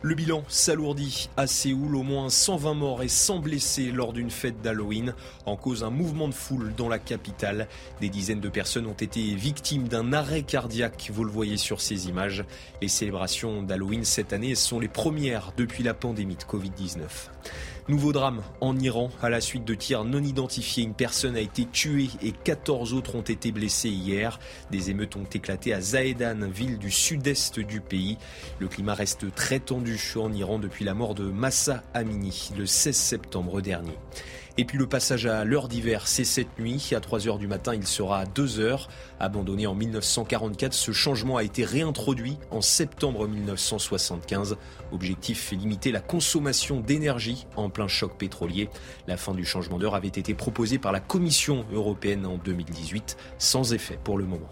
[0.04, 4.60] Le bilan s'alourdit à Séoul, au moins 120 morts et 100 blessés lors d'une fête
[4.60, 5.14] d'Halloween.
[5.46, 7.68] En cause un mouvement de foule dans la capitale.
[8.02, 12.06] Des dizaines de personnes ont été victimes d'un arrêt cardiaque, vous le voyez sur ces
[12.06, 12.44] images.
[12.82, 17.00] Les célébrations d'Halloween cette année sont les premières depuis la pandémie de Covid-19.
[17.86, 19.10] Nouveau drame en Iran.
[19.20, 23.14] À la suite de tirs non identifiés, une personne a été tuée et 14 autres
[23.14, 24.38] ont été blessés hier.
[24.70, 28.16] Des émeutes ont éclaté à Zahedan, ville du sud-est du pays.
[28.58, 32.96] Le climat reste très tendu en Iran depuis la mort de Massa Amini le 16
[32.96, 33.98] septembre dernier.
[34.56, 36.92] Et puis le passage à l'heure d'hiver, c'est cette nuit.
[36.94, 38.88] À 3 heures du matin, il sera à 2 heures.
[39.18, 44.56] Abandonné en 1944, ce changement a été réintroduit en septembre 1975.
[44.92, 48.70] Objectif limiter la consommation d'énergie en plein choc pétrolier.
[49.08, 53.72] La fin du changement d'heure avait été proposée par la Commission européenne en 2018, sans
[53.72, 54.48] effet pour le moment.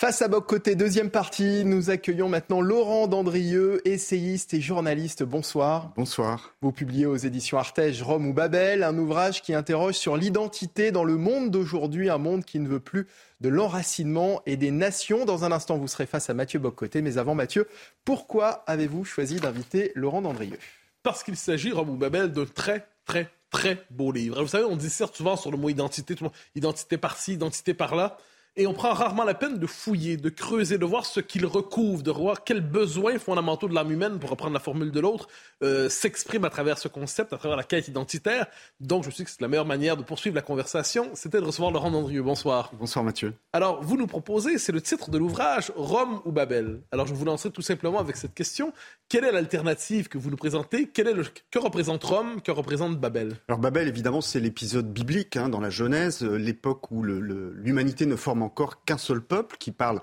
[0.00, 5.22] Face à Boc Côté, deuxième partie, nous accueillons maintenant Laurent Dandrieux, essayiste et journaliste.
[5.22, 5.92] Bonsoir.
[5.94, 6.54] Bonsoir.
[6.62, 11.04] Vous publiez aux éditions Artege Rome ou Babel, un ouvrage qui interroge sur l'identité dans
[11.04, 13.08] le monde d'aujourd'hui, un monde qui ne veut plus
[13.42, 15.26] de l'enracinement et des nations.
[15.26, 17.02] Dans un instant, vous serez face à Mathieu Bock-Côté.
[17.02, 17.68] Mais avant, Mathieu,
[18.06, 20.58] pourquoi avez-vous choisi d'inviter Laurent Dandrieux?
[21.02, 24.40] Parce qu'il s'agit, Rome ou Babel, d'un très, très, très beau livre.
[24.40, 26.14] Vous savez, on disserte souvent sur le mot identité,
[26.54, 28.16] identité par-ci, identité par-là
[28.56, 32.02] et on prend rarement la peine de fouiller, de creuser, de voir ce qu'il recouvre,
[32.02, 35.28] de voir quels besoins fondamentaux de l'âme humaine, pour reprendre la formule de l'autre,
[35.62, 38.46] euh, s'expriment à travers ce concept, à travers la quête identitaire.
[38.80, 41.40] Donc, je me suis dit que c'est la meilleure manière de poursuivre la conversation, c'était
[41.40, 42.22] de recevoir Laurent Dandrieux.
[42.22, 42.72] Bonsoir.
[42.78, 43.34] Bonsoir Mathieu.
[43.52, 46.80] Alors, vous nous proposez, c'est le titre de l'ouvrage, Rome ou Babel.
[46.92, 48.72] Alors, je vous lancerai tout simplement avec cette question.
[49.08, 50.88] Quelle est l'alternative que vous nous présentez?
[50.92, 51.24] Quel est le...
[51.50, 52.40] Que représente Rome?
[52.42, 53.36] Que représente Babel?
[53.48, 58.16] Alors, Babel, évidemment, c'est l'épisode biblique hein, dans la Genèse, euh, l'époque où l'humanité ne
[58.16, 60.00] forme encore qu'un seul peuple qui parle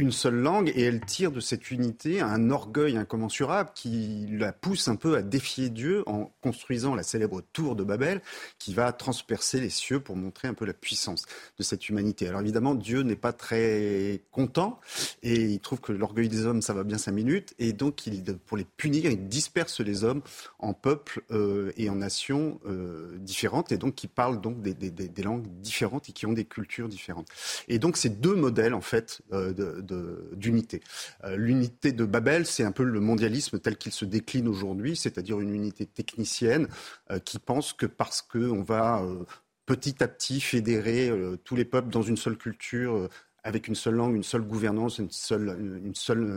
[0.00, 4.88] une seule langue et elle tire de cette unité un orgueil incommensurable qui la pousse
[4.88, 8.22] un peu à défier Dieu en construisant la célèbre tour de Babel
[8.58, 11.26] qui va transpercer les cieux pour montrer un peu la puissance
[11.58, 12.26] de cette humanité.
[12.26, 14.80] Alors évidemment, Dieu n'est pas très content
[15.22, 18.24] et il trouve que l'orgueil des hommes, ça va bien cinq minutes et donc il,
[18.46, 20.22] pour les punir, il disperse les hommes
[20.58, 25.46] en peuples euh, et en nations euh, différentes et donc qui parlent donc des, langues
[25.60, 27.28] différentes et qui ont des cultures différentes.
[27.68, 29.89] Et donc ces deux modèles en fait euh, de
[30.32, 30.80] d'unité.
[31.24, 35.40] Euh, l'unité de Babel, c'est un peu le mondialisme tel qu'il se décline aujourd'hui, c'est-à-dire
[35.40, 36.68] une unité technicienne
[37.10, 39.24] euh, qui pense que parce qu'on va euh,
[39.66, 41.12] petit à petit fédérer
[41.44, 43.08] tous les peuples dans une seule culture,
[43.44, 45.56] avec une seule langue, une seule gouvernance, une seule,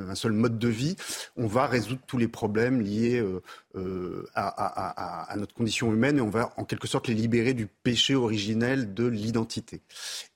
[0.08, 0.96] un seul mode de vie,
[1.36, 3.26] on va résoudre tous les problèmes liés
[4.36, 8.14] à, à, notre condition humaine et on va en quelque sorte les libérer du péché
[8.14, 9.82] originel de l'identité.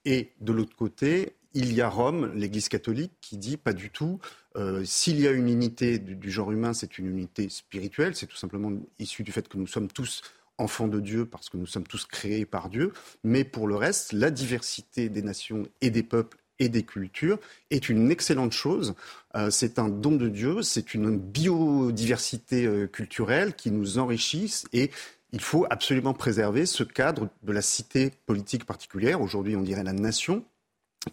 [0.04, 4.20] Et de l'autre côté, il y a Rome, l'Église catholique, qui dit pas du tout.
[4.58, 8.16] Euh, s'il y a une unité du, genre humain, c'est une unité spirituelle.
[8.16, 10.22] C'est tout simplement issu du fait que nous sommes tous
[10.60, 12.94] enfants de Dieu parce que nous sommes tous créés par Dieu.
[13.24, 17.40] Mais pour le reste, la diversité des nations et des peuples et des cultures
[17.72, 18.94] est une excellente chose.
[19.36, 24.92] Euh, c'est un don de Dieu, c'est une biodiversité euh, culturelle qui nous enrichit et
[25.32, 29.22] il faut absolument préserver ce cadre de la cité politique particulière.
[29.22, 30.46] Aujourd'hui, on dirait la nation,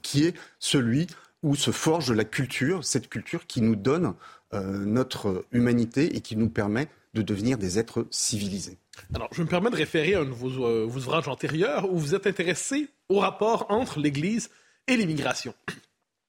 [0.00, 1.06] qui est celui
[1.42, 4.14] où se forge la culture, cette culture qui nous donne
[4.54, 8.78] euh, notre humanité et qui nous permet de devenir des êtres civilisés.
[9.14, 12.14] Alors, je me permets de référer à un de vos, euh, ouvrages antérieurs où vous
[12.14, 14.50] êtes intéressé au rapport entre l'Église
[14.86, 15.54] et l'immigration.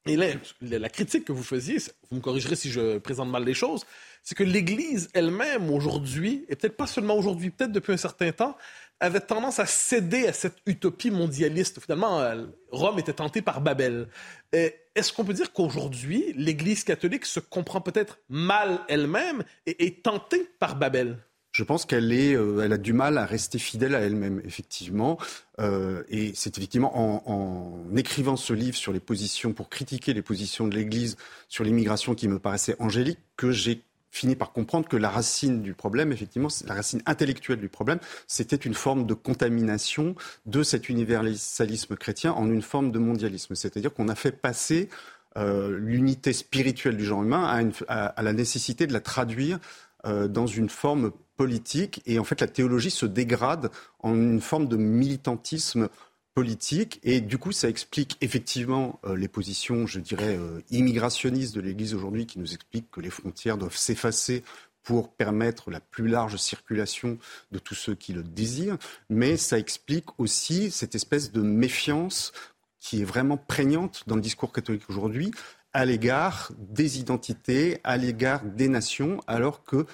[0.07, 0.27] Et là,
[0.61, 1.77] la critique que vous faisiez,
[2.09, 3.85] vous me corrigerez si je présente mal les choses,
[4.21, 8.55] c'est que l'Église elle-même aujourd'hui, et peut-être pas seulement aujourd'hui, peut-être depuis un certain temps,
[8.99, 11.79] avait tendance à céder à cette utopie mondialiste.
[11.79, 14.07] Finalement, euh, Rome était tentée par Babel.
[14.53, 20.49] Est-ce qu'on peut dire qu'aujourd'hui, l'Église catholique se comprend peut-être mal elle-même et est tentée
[20.59, 21.17] par Babel?
[21.55, 25.17] Je pense qu'elle est, euh, elle a du mal à rester fidèle à elle-même, effectivement.
[25.61, 30.21] Euh, et c'est effectivement en, en, écrivant ce livre sur les positions, pour critiquer les
[30.21, 31.15] positions de l'Église
[31.47, 33.81] sur l'immigration qui me paraissait angélique, que j'ai
[34.15, 38.55] finit par comprendre que la racine du problème, effectivement, la racine intellectuelle du problème, c'était
[38.55, 43.55] une forme de contamination de cet universalisme chrétien en une forme de mondialisme.
[43.55, 44.89] C'est-à-dire qu'on a fait passer
[45.37, 49.59] euh, l'unité spirituelle du genre humain à, la nécessité de la traduire
[50.05, 52.01] euh, dans une forme politique.
[52.05, 55.89] Et en fait, la théologie se dégrade en une forme de militantisme
[56.35, 56.99] politique.
[57.03, 61.95] Et du coup, ça explique effectivement euh, les positions, je dirais, euh, immigrationnistes de l'Église
[61.95, 64.43] aujourd'hui, qui nous expliquent que les frontières doivent s'effacer
[64.83, 67.17] pour permettre la plus large circulation
[67.51, 68.77] de tous ceux qui le désirent.
[69.09, 72.33] Mais ça explique aussi cette espèce de méfiance
[72.77, 75.31] qui est vraiment prégnante dans le discours catholique aujourd'hui
[75.73, 79.85] à l'égard des identités, à l'égard des nations, alors que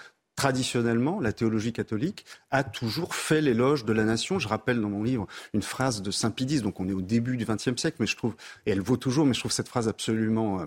[0.42, 4.40] traditionnellement, la théologie catholique a toujours fait l'éloge de la nation.
[4.40, 7.38] Je rappelle dans mon livre une phrase de Saint Pidis, donc on est au début
[7.38, 8.34] du XXe siècle, mais je trouve,
[8.66, 10.66] et elle vaut toujours, mais je trouve cette phrase absolument euh,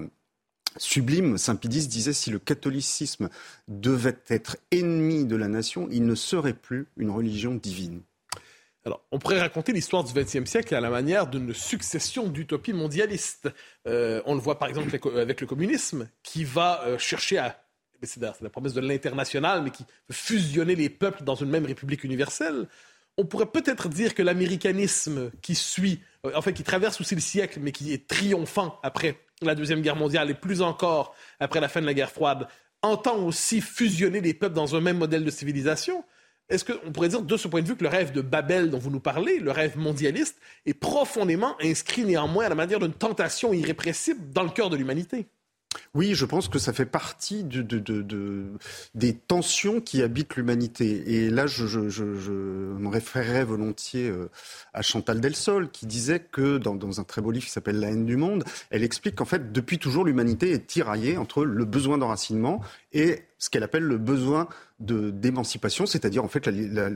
[0.76, 1.38] sublime.
[1.38, 3.30] Saint Pidis disait si le catholicisme
[3.66, 8.00] devait être ennemi de la nation, il ne serait plus une religion divine.
[8.86, 13.48] Alors, on pourrait raconter l'histoire du XXe siècle à la manière d'une succession d'utopies mondialistes.
[13.88, 17.63] Euh, on le voit par exemple avec le communisme, qui va euh, chercher à
[18.02, 22.04] c'est la promesse de l'international, mais qui veut fusionner les peuples dans une même république
[22.04, 22.66] universelle.
[23.16, 27.20] On pourrait peut-être dire que l'américanisme qui suit, euh, en fait, qui traverse aussi le
[27.20, 31.68] siècle, mais qui est triomphant après la Deuxième Guerre mondiale et plus encore après la
[31.68, 32.48] fin de la guerre froide,
[32.82, 36.04] entend aussi fusionner les peuples dans un même modèle de civilisation.
[36.48, 38.78] Est-ce qu'on pourrait dire de ce point de vue que le rêve de Babel dont
[38.78, 43.52] vous nous parlez, le rêve mondialiste, est profondément inscrit néanmoins à la manière d'une tentation
[43.54, 45.26] irrépressible dans le cœur de l'humanité?
[45.94, 47.62] Oui, je pense que ça fait partie de,
[48.94, 51.14] des tensions qui habitent l'humanité.
[51.14, 54.28] Et là, je, me référerais volontiers euh,
[54.72, 58.06] à Chantal Delsol, qui disait que dans, un très beau livre qui s'appelle La haine
[58.06, 62.60] du monde, elle explique qu'en fait, depuis toujours, l'humanité est tiraillée entre le besoin d'enracinement
[62.92, 64.48] et ce qu'elle appelle le besoin
[64.80, 66.88] d'émancipation, c'est-à-dire en fait la,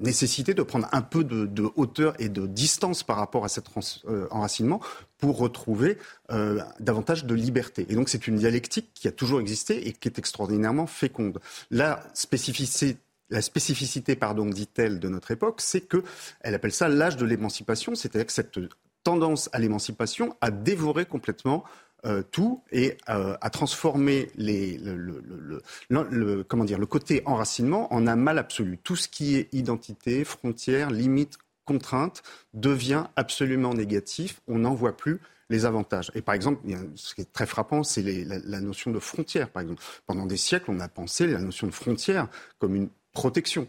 [0.00, 3.66] nécessité de prendre un peu de, hauteur et de distance par rapport à cet
[4.06, 4.80] euh, enracinement
[5.18, 5.98] pour retrouver
[6.30, 7.86] euh, davantage de liberté.
[7.88, 11.40] Et donc c'est une dialectique qui a toujours existé et qui est extraordinairement féconde.
[11.70, 12.96] La spécificité
[13.30, 16.04] la spécificité, pardon, dit-elle, de notre époque, c'est que
[16.42, 18.58] elle appelle ça l'âge de l'émancipation, c'est-à-dire que cette
[19.04, 21.64] tendance à l'émancipation a dévoré complètement
[22.04, 28.16] euh, tout et euh, à transformer les, le, comment dire, le côté enracinement en un
[28.16, 28.76] mal absolu.
[28.76, 32.22] Tout ce qui est identité, frontières, limites, contraintes
[32.52, 34.42] devient absolument négatif.
[34.46, 35.20] On n'en voit plus
[35.52, 36.10] les avantages.
[36.14, 36.60] Et par exemple,
[36.96, 39.50] ce qui est très frappant, c'est la, notion de frontière.
[39.50, 43.68] Par exemple, pendant des siècles, on a pensé la notion de frontière comme une protection.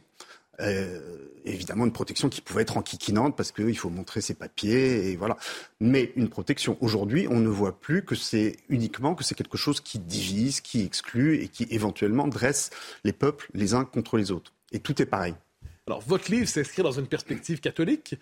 [0.59, 0.99] Euh,
[1.45, 5.37] évidemment, une protection qui pouvait être enquiquinante parce qu'il faut montrer ses papiers et voilà.
[5.79, 6.77] Mais une protection.
[6.79, 10.83] Aujourd'hui, on ne voit plus que c'est uniquement que c'est quelque chose qui divise, qui
[10.83, 12.69] exclut et qui éventuellement dresse
[13.03, 14.53] les peuples les uns contre les autres.
[14.71, 15.35] Et tout est pareil.
[15.85, 18.15] Alors, votre livre s'inscrit dans une perspective catholique.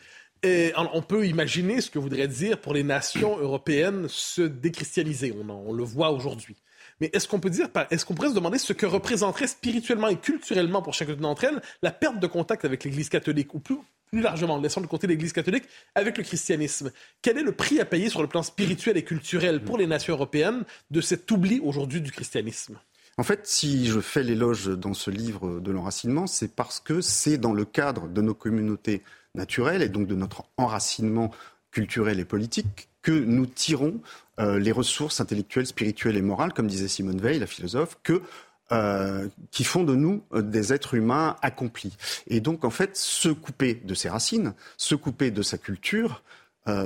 [0.43, 5.33] On peut imaginer ce que voudrait dire pour les nations européennes se déchristianiser.
[5.37, 6.55] On, on le voit aujourd'hui.
[6.99, 10.17] Mais est-ce qu'on peut dire, est-ce qu'on pourrait se demander ce que représenterait spirituellement et
[10.17, 13.77] culturellement pour chacune d'entre elles la perte de contact avec l'Église catholique, ou plus,
[14.11, 15.63] plus largement, laissant de côté l'Église catholique,
[15.95, 16.91] avec le christianisme?
[17.23, 20.13] Quel est le prix à payer sur le plan spirituel et culturel pour les nations
[20.13, 22.79] européennes de cet oubli aujourd'hui du christianisme?
[23.17, 27.37] En fait, si je fais l'éloge dans ce livre de l'enracinement, c'est parce que c'est
[27.37, 29.03] dans le cadre de nos communautés
[29.35, 31.31] naturelles et donc de notre enracinement
[31.71, 33.99] culturel et politique que nous tirons
[34.39, 37.97] euh, les ressources intellectuelles, spirituelles et morales, comme disait Simone Veil, la philosophe,
[38.71, 41.97] euh, qui font de nous euh, des êtres humains accomplis.
[42.27, 46.23] Et donc, en fait, se couper de ses racines, se couper de sa culture,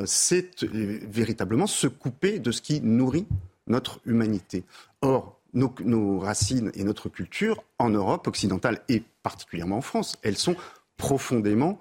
[0.05, 3.27] c'est véritablement se couper de ce qui nourrit
[3.67, 4.63] notre humanité.
[5.01, 10.55] Or, nos, racines et notre culture, en Europe occidentale et particulièrement en France, elles sont
[10.97, 11.79] profondément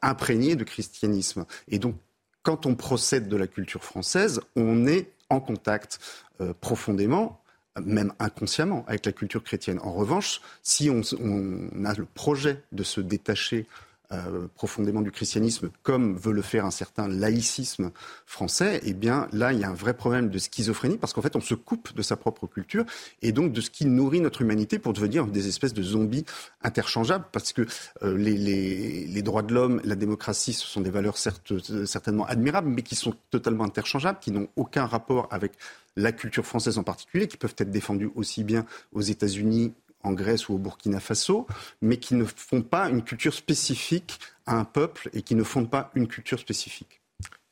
[0.00, 1.44] imprégnées de christianisme.
[1.66, 1.96] Et donc,
[2.42, 5.98] quand on procède de la culture française, on est en contact
[6.40, 7.40] euh, profondément,
[7.80, 9.78] même inconsciemment, avec la culture chrétienne.
[9.82, 11.02] En revanche, si on
[11.84, 13.66] a le projet de se détacher
[14.12, 17.92] euh, profondément du christianisme, comme veut le faire un certain laïcisme
[18.26, 21.36] français, eh bien là, il y a un vrai problème de schizophrénie, parce qu'en fait,
[21.36, 22.84] on se coupe de sa propre culture
[23.22, 26.24] et donc de ce qui nourrit notre humanité pour devenir des espèces de zombies
[26.62, 27.66] interchangeables, parce que
[28.02, 31.52] euh, les, droits de l'homme, la démocratie, ce sont des valeurs certes,
[31.84, 35.52] certainement admirables, mais qui sont totalement interchangeables, qui n'ont aucun rapport avec
[35.94, 40.48] la culture française en particulier, qui peuvent être défendues aussi bien aux États-Unis en Grèce
[40.48, 41.46] ou au Burkina Faso,
[41.80, 45.70] mais qui ne font pas une culture spécifique à un peuple et qui ne fondent
[45.70, 47.00] pas une culture spécifique.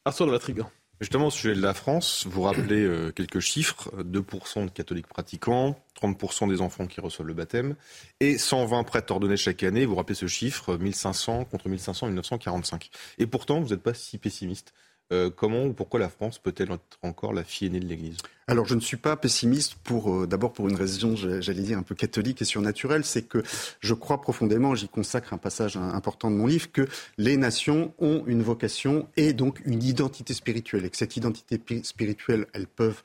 [0.04, 0.70] Arthur de Vatrigan.
[1.00, 5.78] Justement, au sujet de la France, vous rappelez euh, quelques chiffres 2% de catholiques pratiquants,
[6.02, 7.76] 30% des enfants qui reçoivent le baptême,
[8.18, 9.84] et 120 prêtres ordonnés chaque année.
[9.84, 12.90] Vous rappelez ce chiffre 1500 contre 1500 en 1945.
[13.18, 14.74] Et pourtant, vous n'êtes pas si pessimiste.
[15.10, 18.18] Euh, comment ou pourquoi la France peut-elle être encore la fille aînée de l'Église?
[18.46, 21.82] Alors je ne suis pas pessimiste pour euh, d'abord pour une raison, j'allais dire un
[21.82, 23.42] peu catholique et surnaturelle, c'est que
[23.80, 28.22] je crois profondément, j'y consacre un passage important de mon livre, que les nations ont
[28.26, 33.02] une vocation et donc une identité spirituelle, et que cette identité spirituelle, elles peuvent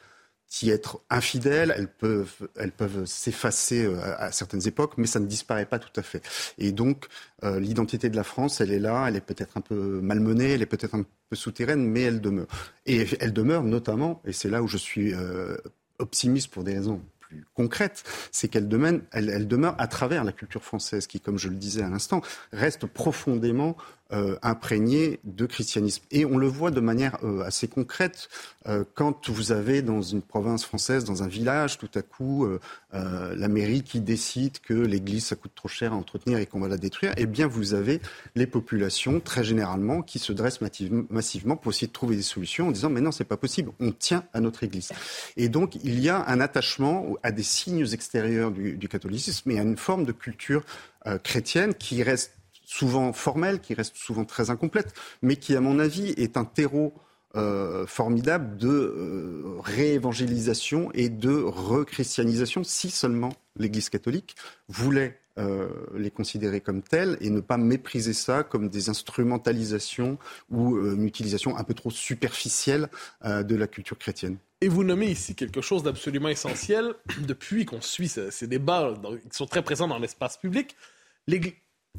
[0.62, 5.26] y être infidèles, elles peuvent, elles peuvent s'effacer euh, à certaines époques, mais ça ne
[5.26, 6.22] disparaît pas tout à fait.
[6.58, 7.08] Et donc,
[7.44, 10.62] euh, l'identité de la France, elle est là, elle est peut-être un peu malmenée, elle
[10.62, 12.48] est peut-être un peu souterraine, mais elle demeure.
[12.86, 15.58] Et elle demeure notamment, et c'est là où je suis euh,
[16.00, 18.70] optimiste pour des raisons plus concrètes, c'est qu'elle
[19.12, 22.22] elle, elle, demeure à travers la culture française, qui, comme je le disais à l'instant,
[22.52, 23.76] reste profondément
[24.14, 26.04] euh, imprégnée de christianisme.
[26.12, 28.30] Et on le voit de manière euh, assez concrète
[28.68, 32.48] euh, quand vous avez dans une province française, dans un village, tout à coup,
[32.92, 36.68] la mairie qui décide que l'église, ça coûte trop cher à entretenir et qu'on va
[36.68, 37.14] la détruire.
[37.18, 38.02] Eh bien, vous avez
[38.36, 40.60] les populations, très généralement, qui se dressent
[41.10, 43.92] massivement pour essayer de trouver des solutions en disant mais non, c'est pas possible, on
[43.92, 44.92] tient à notre église.
[45.38, 49.60] Et donc, il y a un attachement à des signes extérieurs du, du catholicisme et
[49.60, 50.64] à une forme de culture
[51.24, 52.32] chrétienne qui reste
[52.74, 56.94] souvent formelle, qui reste souvent très incomplète, mais qui, à mon avis, est un terreau
[57.36, 64.36] euh, formidable de euh, réévangélisation et de rechristianisation, si seulement l'Église catholique
[64.68, 70.18] voulait euh, les considérer comme tels et ne pas mépriser ça comme des instrumentalisations
[70.52, 72.88] ou une utilisation un peu trop superficielle
[73.24, 74.38] de la culture chrétienne.
[74.62, 76.94] Et vous nommez ici quelque chose d'absolument essentiel.
[77.28, 78.94] Depuis qu'on suit ces, débats
[79.30, 80.76] qui sont très présents dans l'espace public,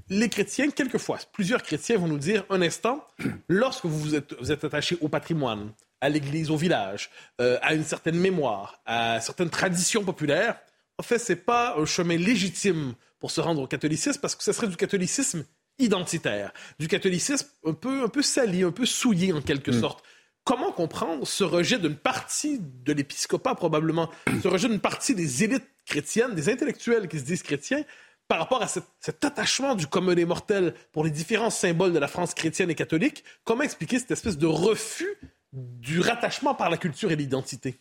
[0.09, 3.07] les chrétiens, quelquefois, plusieurs chrétiens vont nous dire un instant,
[3.49, 7.85] lorsque vous êtes, vous êtes attaché au patrimoine, à l'église, au village, euh, à une
[7.85, 10.59] certaine mémoire, à certaines traditions populaires,
[10.99, 14.45] en fait, ce n'est pas un chemin légitime pour se rendre au catholicisme parce que
[14.45, 15.45] ce serait du catholicisme
[15.79, 19.81] identitaire, du catholicisme un peu, un peu sali, un peu souillé en quelque mm.
[19.81, 20.05] sorte.
[20.45, 24.11] Comment comprendre ce rejet d'une partie de l'épiscopat, probablement,
[24.43, 27.83] ce rejet d'une partie des élites chrétiennes, des intellectuels qui se disent chrétiens,
[28.29, 32.09] par rapport à cet, attachement du commun des mortels pour les différents symboles de la
[32.09, 35.19] France chrétienne et catholique, comment expliquer cette espèce de refus
[35.53, 37.79] du rattachement par la culture et l'identité?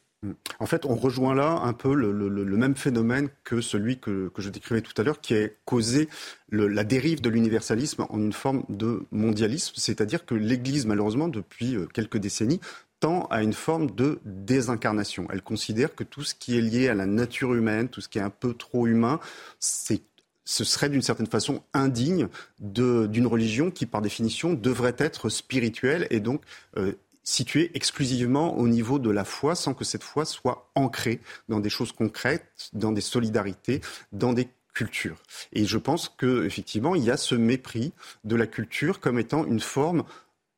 [0.59, 4.81] En fait, on rejoint là un peu le, même phénomène que celui que, je décrivais
[4.81, 6.07] tout à l'heure, qui a causé
[6.51, 9.73] la dérive de l'universalisme en une forme de mondialisme.
[9.75, 12.61] C'est-à-dire que l'Église, malheureusement, depuis euh, quelques décennies,
[12.99, 15.27] tend à une forme de désincarnation.
[15.29, 18.17] Elle considère que tout ce qui est lié à la nature humaine, tout ce qui
[18.17, 19.19] est un peu trop humain,
[19.59, 20.01] c'est
[20.45, 22.27] ce serait d'une certaine façon indigne
[22.59, 26.41] d'une religion qui, par définition, devrait être spirituelle et donc
[26.77, 31.59] euh, située exclusivement au niveau de la foi, sans que cette foi soit ancrée dans
[31.59, 33.81] des choses concrètes, dans des solidarités,
[34.11, 35.21] dans des cultures.
[35.53, 39.59] Et je pense qu'effectivement, il y a ce mépris de la culture comme étant une
[39.59, 40.03] forme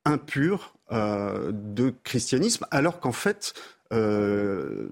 [0.06, 3.54] impure euh, de christianisme, alors qu'en fait,
[3.94, 4.88] euh,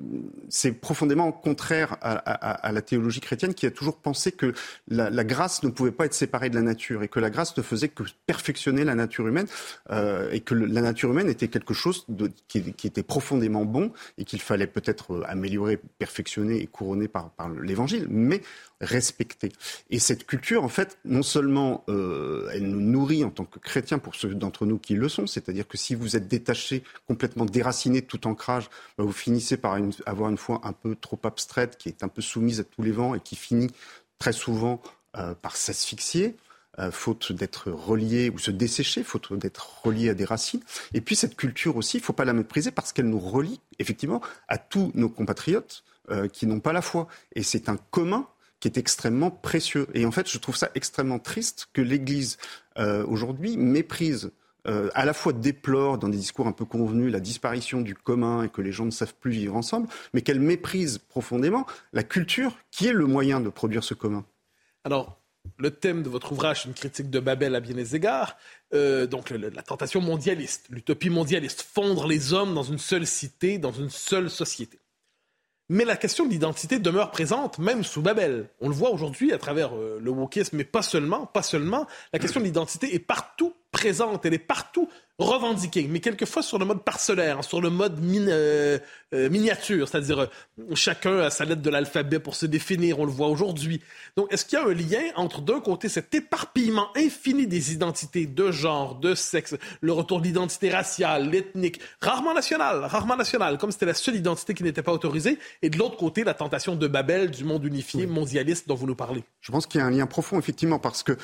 [0.50, 4.54] c'est profondément contraire à, la théologie chrétienne qui a toujours pensé que
[4.88, 7.64] la, grâce ne pouvait pas être séparée de la nature et que la grâce ne
[7.64, 9.48] faisait que perfectionner la nature humaine
[9.90, 14.26] euh, et que la nature humaine était quelque chose de, qui, était profondément bon et
[14.26, 18.42] qu'il fallait peut-être améliorer, perfectionner et couronner par, par l'évangile, mais
[18.84, 19.52] respecter.
[19.90, 24.00] Et cette culture, en fait, non seulement euh, elle nous nourrit en tant que chrétiens
[24.00, 28.02] pour ceux d'entre nous qui le sont, c'est-à-dire que si vous êtes détaché, complètement déraciné
[28.02, 31.90] de tout ancrage, bah, vous finissez par avoir une foi un peu trop abstraite, qui
[31.90, 33.72] est un peu soumise à tous les vents et qui finit
[34.20, 34.82] très souvent
[35.18, 36.36] euh, par s'asphyxier.
[36.80, 40.62] Euh, faute d'être relié ou se dessécher, faute d'être relié à des racines.
[40.96, 43.62] Et puis cette culture aussi, il ne faut pas la mépriser parce qu'elle nous relie
[43.78, 45.84] effectivement à tous nos compatriotes
[46.34, 47.08] qui n'ont pas la foi.
[47.34, 48.28] Et c'est un commun
[48.64, 49.88] qui est extrêmement précieux.
[49.94, 52.38] Et en fait, je trouve ça extrêmement triste que l'Église,
[52.80, 54.32] euh, aujourd'hui, méprise
[54.68, 58.44] euh, à la fois déplore dans des discours un peu convenus la disparition du commun
[58.44, 62.56] et que les gens ne savent plus vivre ensemble, mais qu'elle méprise profondément la culture
[62.72, 64.24] qui est le moyen de produire ce commun.
[64.86, 65.20] Alors,
[65.58, 68.38] le thème de votre ouvrage, une critique de Babel à bien des égards,
[68.74, 73.74] euh, donc la tentation mondialiste, l'utopie mondialiste, fondre les hommes dans une seule cité, dans
[73.74, 74.80] une seule société.
[75.74, 78.48] Mais la question de l'identité demeure présente, même sous Babel.
[78.62, 81.88] On le voit aujourd'hui à travers euh, le wokisme, mais pas seulement, pas seulement.
[82.14, 84.88] La question de l'identité est partout présente, elle est partout
[85.20, 88.80] revendiquée, mais quelquefois sur le mode parcellaire, sur le mode euh,
[89.14, 93.12] euh, miniature, c'est-à-dire euh, chacun a sa lettre de l'alphabet pour se définir, on le
[93.12, 93.82] voit aujourd'hui.
[94.16, 98.26] Donc, est-ce qu'il y a un lien entre, d'un côté, cet éparpillement infini des identités
[98.26, 103.72] de genre, de sexe, le retour de l'identité raciale, ethnique, rarement nationale, rarement nationale, comme
[103.72, 106.88] c'était la seule identité qui n'était pas autorisée, et de l'autre côté, la tentation de
[106.88, 109.24] Babel, du monde unifié, mondialiste dont vous nous parlez?
[109.42, 111.18] Je pense qu'il y a un lien profond, effectivement, parce que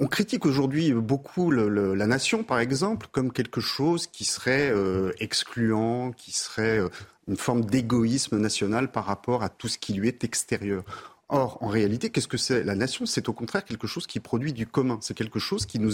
[0.00, 6.12] on critique aujourd'hui beaucoup la nation, par exemple, comme quelque chose qui serait euh, excluant,
[6.12, 6.88] qui serait euh,
[7.28, 10.84] une forme d'égoïsme national par rapport à tout ce qui lui est extérieur.
[11.28, 12.64] Or, en réalité, qu'est-ce que c'est?
[12.64, 14.98] La nation, c'est au contraire quelque chose qui produit du commun.
[15.02, 15.92] C'est quelque chose qui nous,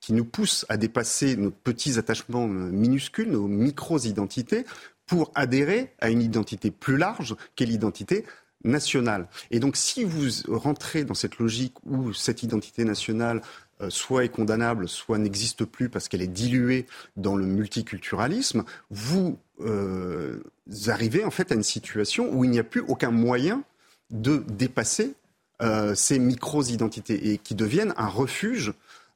[0.00, 4.64] qui nous pousse à dépasser nos petits attachements minuscules, nos micro-identités,
[5.06, 8.24] pour adhérer à une identité plus large qu'est l'identité
[8.64, 9.26] nationale.
[9.50, 13.42] Et donc, si vous rentrez dans cette logique où cette identité nationale
[13.82, 16.86] euh, soit est condamnable, soit n'existe plus parce qu'elle est diluée
[17.16, 20.42] dans le multiculturalisme, vous, euh,
[20.86, 23.62] arrivez en fait à une situation où il n'y a plus aucun moyen
[24.10, 25.14] de dépasser
[25.62, 28.72] euh, ces micro-identités et qui deviennent un refuge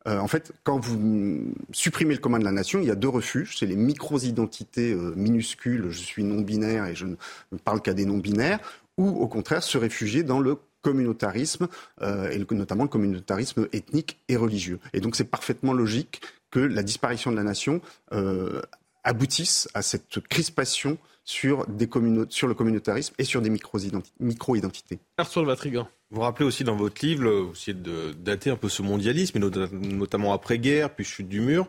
[0.08, 3.56] en fait, quand vous supprimez le commun de la nation, il y a deux refuges.
[3.58, 8.60] C'est les micro-identités minuscules, je suis non-binaire et je ne parle qu'à des non-binaires,
[8.96, 11.68] ou au contraire se réfugier dans le communautarisme,
[12.02, 14.78] euh, et notamment le communautarisme ethnique et religieux.
[14.92, 16.20] Et donc c'est parfaitement logique
[16.50, 17.80] que la disparition de la nation
[18.12, 18.62] euh,
[19.02, 21.88] aboutisse à cette crispation sur, des
[22.28, 25.00] sur le communautarisme et sur des micro-identités.
[25.18, 25.88] Arthur Vatrigan.
[26.12, 30.32] Vous rappelez aussi dans votre livre, vous essayez de dater un peu ce mondialisme, notamment
[30.32, 31.68] après-guerre, puis chute du mur.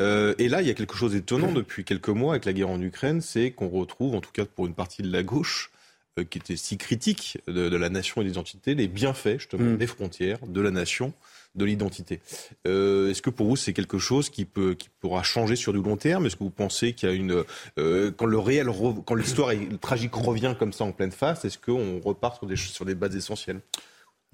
[0.00, 2.70] Euh, et là, il y a quelque chose d'étonnant depuis quelques mois avec la guerre
[2.70, 5.71] en Ukraine, c'est qu'on retrouve, en tout cas pour une partie de la gauche,
[6.18, 9.76] euh, qui était si critique de, la nation et de l'identité, les bienfaits justement mm.
[9.78, 11.14] des frontières, de la nation,
[11.54, 12.20] de l'identité.
[12.66, 15.80] Euh, est-ce que pour vous c'est quelque chose qui peut qui pourra changer sur du
[15.80, 16.26] long terme?
[16.26, 17.44] Est-ce que vous pensez qu'il y a une
[17.78, 18.68] euh, quand le réel
[19.06, 22.84] quand l'histoire tragique revient comme ça en pleine face, est-ce qu'on repart sur des sur
[22.84, 23.60] des bases essentielles?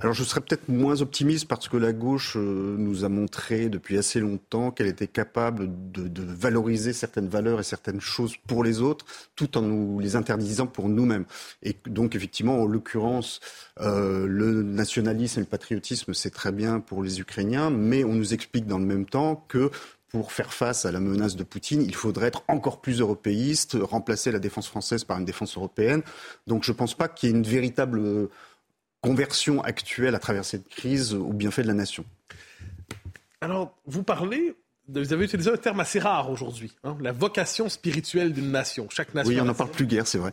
[0.01, 3.99] Alors je serais peut-être moins optimiste parce que la gauche euh, nous a montré depuis
[3.99, 9.05] assez longtemps qu'elle était capable de, valoriser certaines valeurs et certaines choses pour les autres
[9.35, 11.25] tout en nous les interdisant pour nous-mêmes.
[11.65, 13.41] Et donc effectivement, en l'occurrence,
[13.81, 18.35] euh, le nationalisme et le patriotisme, c'est très bien pour les Ukrainiens, mais on nous
[18.35, 19.69] explique dans le même temps que
[20.11, 24.31] pour faire face à la menace de Poutine, il faudrait être encore plus européiste, remplacer
[24.31, 26.03] la défense française par une défense européenne.
[26.47, 28.29] Donc je ne pense pas qu'il y ait une véritable
[29.01, 32.05] conversion actuelle à travers cette crise au bienfait de la nation
[33.41, 34.55] Alors, vous parlez,
[34.89, 38.89] vous avez utilisé un terme assez rare aujourd'hui, hein, la vocation spirituelle d'une nation.
[38.91, 39.33] Chaque nation.
[39.33, 40.33] Oui, on n'en parle plus guère, c'est vrai.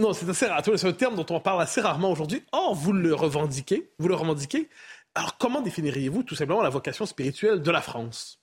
[0.00, 0.62] Non, c'est assez rare.
[0.64, 2.42] C'est un terme dont on parle assez rarement aujourd'hui.
[2.52, 4.68] Or, vous le revendiquez, vous le revendiquez.
[5.14, 8.37] Alors, comment définiriez-vous tout simplement la vocation spirituelle de la France?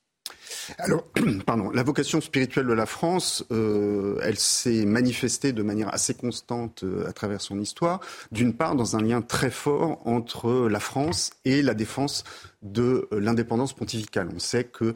[0.77, 1.05] Alors,
[1.45, 6.83] pardon, la vocation spirituelle de la France, euh, elle s'est manifestée de manière assez constante
[6.83, 7.99] euh, à travers son histoire.
[8.31, 12.23] D'une part, dans un lien très fort entre la France et la défense
[12.61, 14.29] de euh, l'indépendance pontificale.
[14.33, 14.95] On sait que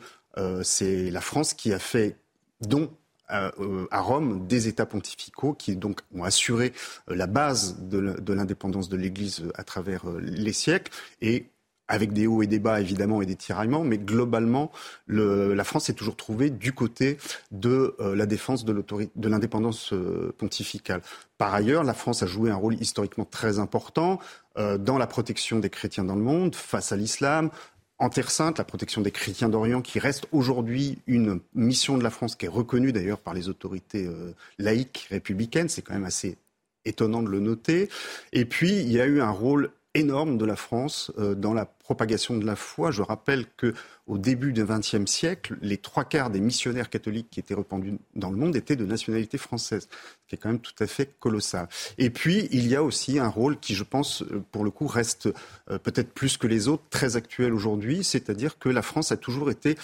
[0.61, 2.15] c'est la France qui a fait
[2.61, 2.89] don
[3.27, 3.51] à,
[3.91, 6.71] Rome des États pontificaux qui donc ont assuré
[7.09, 11.49] la base de l'indépendance de l'Église à travers les siècles et
[11.89, 14.71] avec des hauts et des bas évidemment et des tiraillements, mais globalement,
[15.07, 17.17] le, la France s'est toujours trouvée du côté
[17.51, 21.01] de euh, la défense de l'indépendance euh, pontificale.
[21.37, 24.19] Par ailleurs, la France a joué un rôle historiquement très important
[24.57, 27.49] euh, dans la protection des chrétiens dans le monde face à l'islam,
[27.97, 32.11] en Terre Sainte, la protection des chrétiens d'Orient, qui reste aujourd'hui une mission de la
[32.11, 34.09] France, qui est reconnue d'ailleurs par les autorités
[34.57, 36.37] laïques républicaines, c'est quand même assez
[36.85, 37.89] étonnant de le noter.
[38.31, 41.65] Et puis, il y a eu un rôle énorme de la France euh, dans la
[41.65, 42.91] propagation de la foi.
[42.91, 43.73] Je rappelle que
[44.05, 48.29] au début du XXe siècle, les trois quarts des missionnaires catholiques qui étaient répandus dans
[48.29, 51.67] le monde étaient de nationalité française, ce qui est quand même tout à fait colossal.
[51.97, 54.85] Et puis, il y a aussi un rôle qui, je pense, euh, pour le coup,
[54.85, 55.29] reste
[55.71, 59.49] euh, peut-être plus que les autres, très actuel aujourd'hui, c'est-à-dire que la France a toujours
[59.49, 59.75] été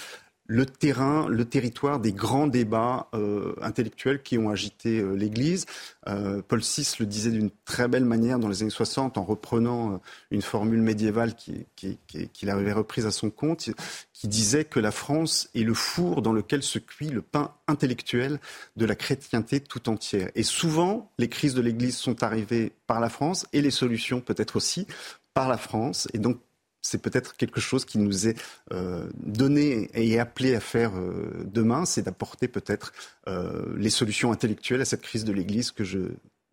[0.48, 5.66] le terrain, le territoire des grands débats euh, intellectuels qui ont agité euh, l'Église.
[6.08, 10.00] Euh, Paul VI le disait d'une très belle manière dans les années 60 en reprenant
[10.30, 13.70] une formule médiévale qu'il qui, qui, avait reprise à son compte,
[14.14, 18.40] qui disait que la France est le four dans lequel se cuit le pain intellectuel
[18.76, 20.30] de la chrétienté tout entière.
[20.36, 24.56] Et souvent, les crises de l'Église sont arrivées par la France et les solutions peut-être
[24.56, 24.86] aussi
[25.34, 26.08] par la France.
[26.14, 26.38] Et donc,
[26.86, 28.40] c'est peut-être quelque chose qui nous est
[28.72, 32.94] euh, donné et appelé à faire euh, demain, c'est d'apporter peut-être
[33.28, 36.00] euh, les solutions intellectuelles à cette crise de l'Église que je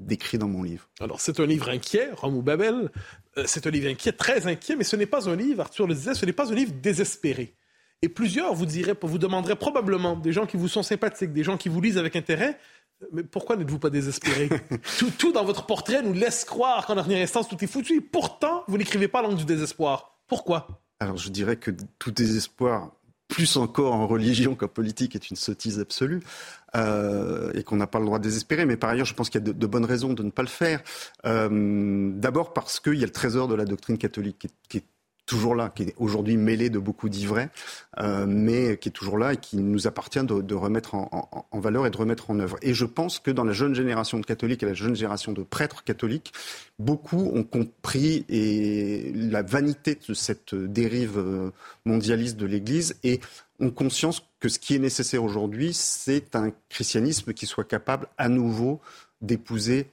[0.01, 0.89] décris dans mon livre.
[1.01, 2.91] Alors c'est un livre inquiet, Rome ou Babel,
[3.45, 6.15] c'est un livre inquiet, très inquiet, mais ce n'est pas un livre, Arthur le disait,
[6.15, 7.55] ce n'est pas un livre désespéré.
[8.01, 11.57] Et plusieurs vous diraient, vous demanderaient probablement, des gens qui vous sont sympathiques, des gens
[11.57, 12.59] qui vous lisent avec intérêt,
[13.13, 14.49] mais pourquoi n'êtes-vous pas désespéré
[14.99, 17.97] tout, tout, dans votre portrait nous laisse croire qu'en dernière instance tout est foutu.
[17.97, 20.12] Et pourtant, vous n'écrivez pas l'angle du désespoir.
[20.33, 20.67] Pourquoi?
[20.99, 22.93] Alors je dirais que tout désespoir,
[23.29, 26.23] plus encore en religion qu'en politique, est une sottise absolue.
[26.75, 28.65] Euh, et qu'on n'a pas le droit de désespérer.
[28.65, 30.49] Mais par ailleurs, je pense qu'il y a de, bonnes raisons de ne pas le
[30.49, 30.81] faire.
[31.27, 34.85] Euh, d'abord parce qu'il y a le trésor de la doctrine catholique qui est
[35.27, 37.51] toujours là, qui est aujourd'hui mêlé de beaucoup d'ivraies,
[37.99, 41.91] euh, mais qui est toujours là et qui nous appartient de, remettre en, valeur et
[41.91, 42.57] de remettre en œuvre.
[42.63, 45.43] Et je pense que dans la jeune génération de catholiques et la jeune génération de
[45.43, 46.33] prêtres catholiques,
[46.79, 51.51] beaucoup ont compris et la vanité de cette dérive euh,
[51.85, 53.21] mondialiste de l'Église et
[53.61, 58.29] ont conscience que ce qui est nécessaire aujourd'hui, c'est un christianisme qui soit capable à
[58.29, 58.81] nouveau
[59.21, 59.87] d'épouser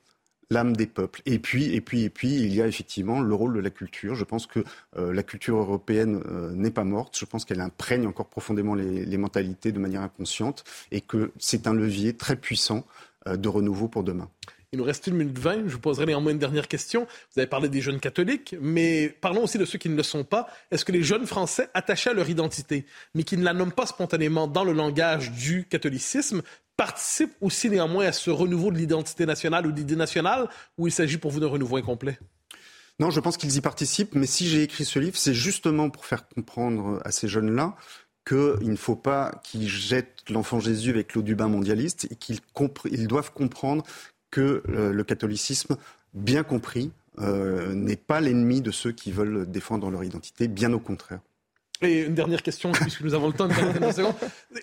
[0.50, 1.22] l'âme des peuples.
[1.26, 4.16] Et puis, et puis, et puis, il y a effectivement le rôle de la culture.
[4.16, 4.64] Je pense que
[4.98, 7.18] euh, la culture européenne euh, n'est pas morte.
[7.18, 11.74] Je pense qu'elle imprègne encore profondément les, mentalités de manière inconsciente et que c'est un
[11.74, 12.86] levier très puissant
[13.28, 14.30] euh, de renouveau pour demain.
[14.72, 15.64] Il nous reste une minute vingt.
[15.66, 17.08] Je vous poserai néanmoins une dernière question.
[17.34, 20.24] Vous avez parlé des jeunes catholiques, mais parlons aussi de ceux qui ne le sont
[20.24, 20.48] pas.
[20.70, 22.86] Est-ce que les jeunes Français attachés à leur identité,
[23.16, 26.44] mais qui ne la nomment pas spontanément dans le langage du catholicisme,
[26.80, 31.18] participent aussi néanmoins à ce renouveau de l'identité nationale ou d'idée nationale, ou il s'agit
[31.18, 32.18] pour vous d'un renouveau incomplet?
[33.02, 36.06] Non, je pense qu'ils y participent, mais si j'ai écrit ce livre, c'est justement pour
[36.06, 37.76] faire comprendre à ces jeunes-là
[38.26, 42.40] qu'il ne faut pas qu'ils jettent l'enfant Jésus avec l'eau du bain mondialiste et qu'ils
[42.90, 43.84] ils doivent comprendre
[44.32, 45.76] que euh, le catholicisme,
[46.14, 50.80] bien compris, euh, n'est pas l'ennemi de ceux qui veulent défendre leur identité, bien au
[50.80, 51.20] contraire.
[51.82, 54.14] Et une dernière question, puisque nous avons le temps de secondes.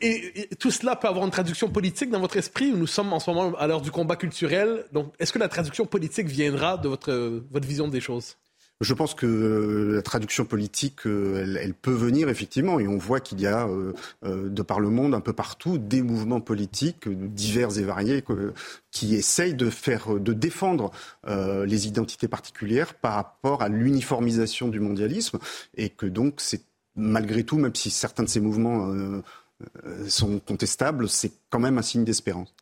[0.03, 3.31] Et, tout cela peut avoir une traduction politique dans votre esprit Nous sommes en ce
[3.31, 4.85] moment à l'heure du combat culturel.
[4.93, 8.37] Donc, est-ce que la traduction politique viendra de votre, votre vision des choses?
[8.83, 13.21] Je pense que euh, la traduction politique, euh, elle, peut venir effectivement, et on voit
[13.21, 17.79] qu'il y a euh, de par le monde, un peu partout, des mouvements politiques divers
[17.79, 18.23] et variés
[18.91, 20.91] qui essayent de faire, de défendre
[21.27, 25.39] les identités particulières par rapport à l'uniformisation du mondialisme,
[25.77, 26.63] et que donc c'est
[26.97, 28.93] malgré tout, même si certains de ces mouvements
[30.09, 32.55] sont contestables, c'est quand même un signe d'espérance.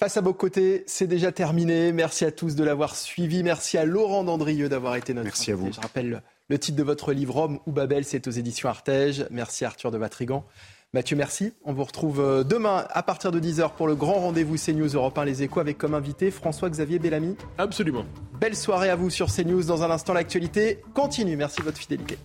[0.00, 1.92] Face à vos côtés, c'est déjà terminé.
[1.92, 3.42] Merci à tous de l'avoir suivi.
[3.42, 5.70] Merci à Laurent Dandrieux d'avoir été notre Merci à vous.
[5.70, 9.26] Je rappelle le titre de votre livre Rome ou Babel, c'est aux éditions Artege.
[9.30, 10.46] Merci Arthur de Vatrigan.
[10.94, 11.52] Mathieu, merci.
[11.64, 15.18] On vous retrouve euh, demain à partir de 10h pour le grand rendez-vous CNews Europe
[15.18, 17.36] 1 Les Échos avec comme invité François-Xavier Bellamy.
[17.58, 18.06] Absolument.
[18.40, 19.64] Belle soirée à vous sur CNews.
[19.64, 21.36] Dans un instant, l'actualité continue.
[21.36, 22.16] Merci de votre fidélité.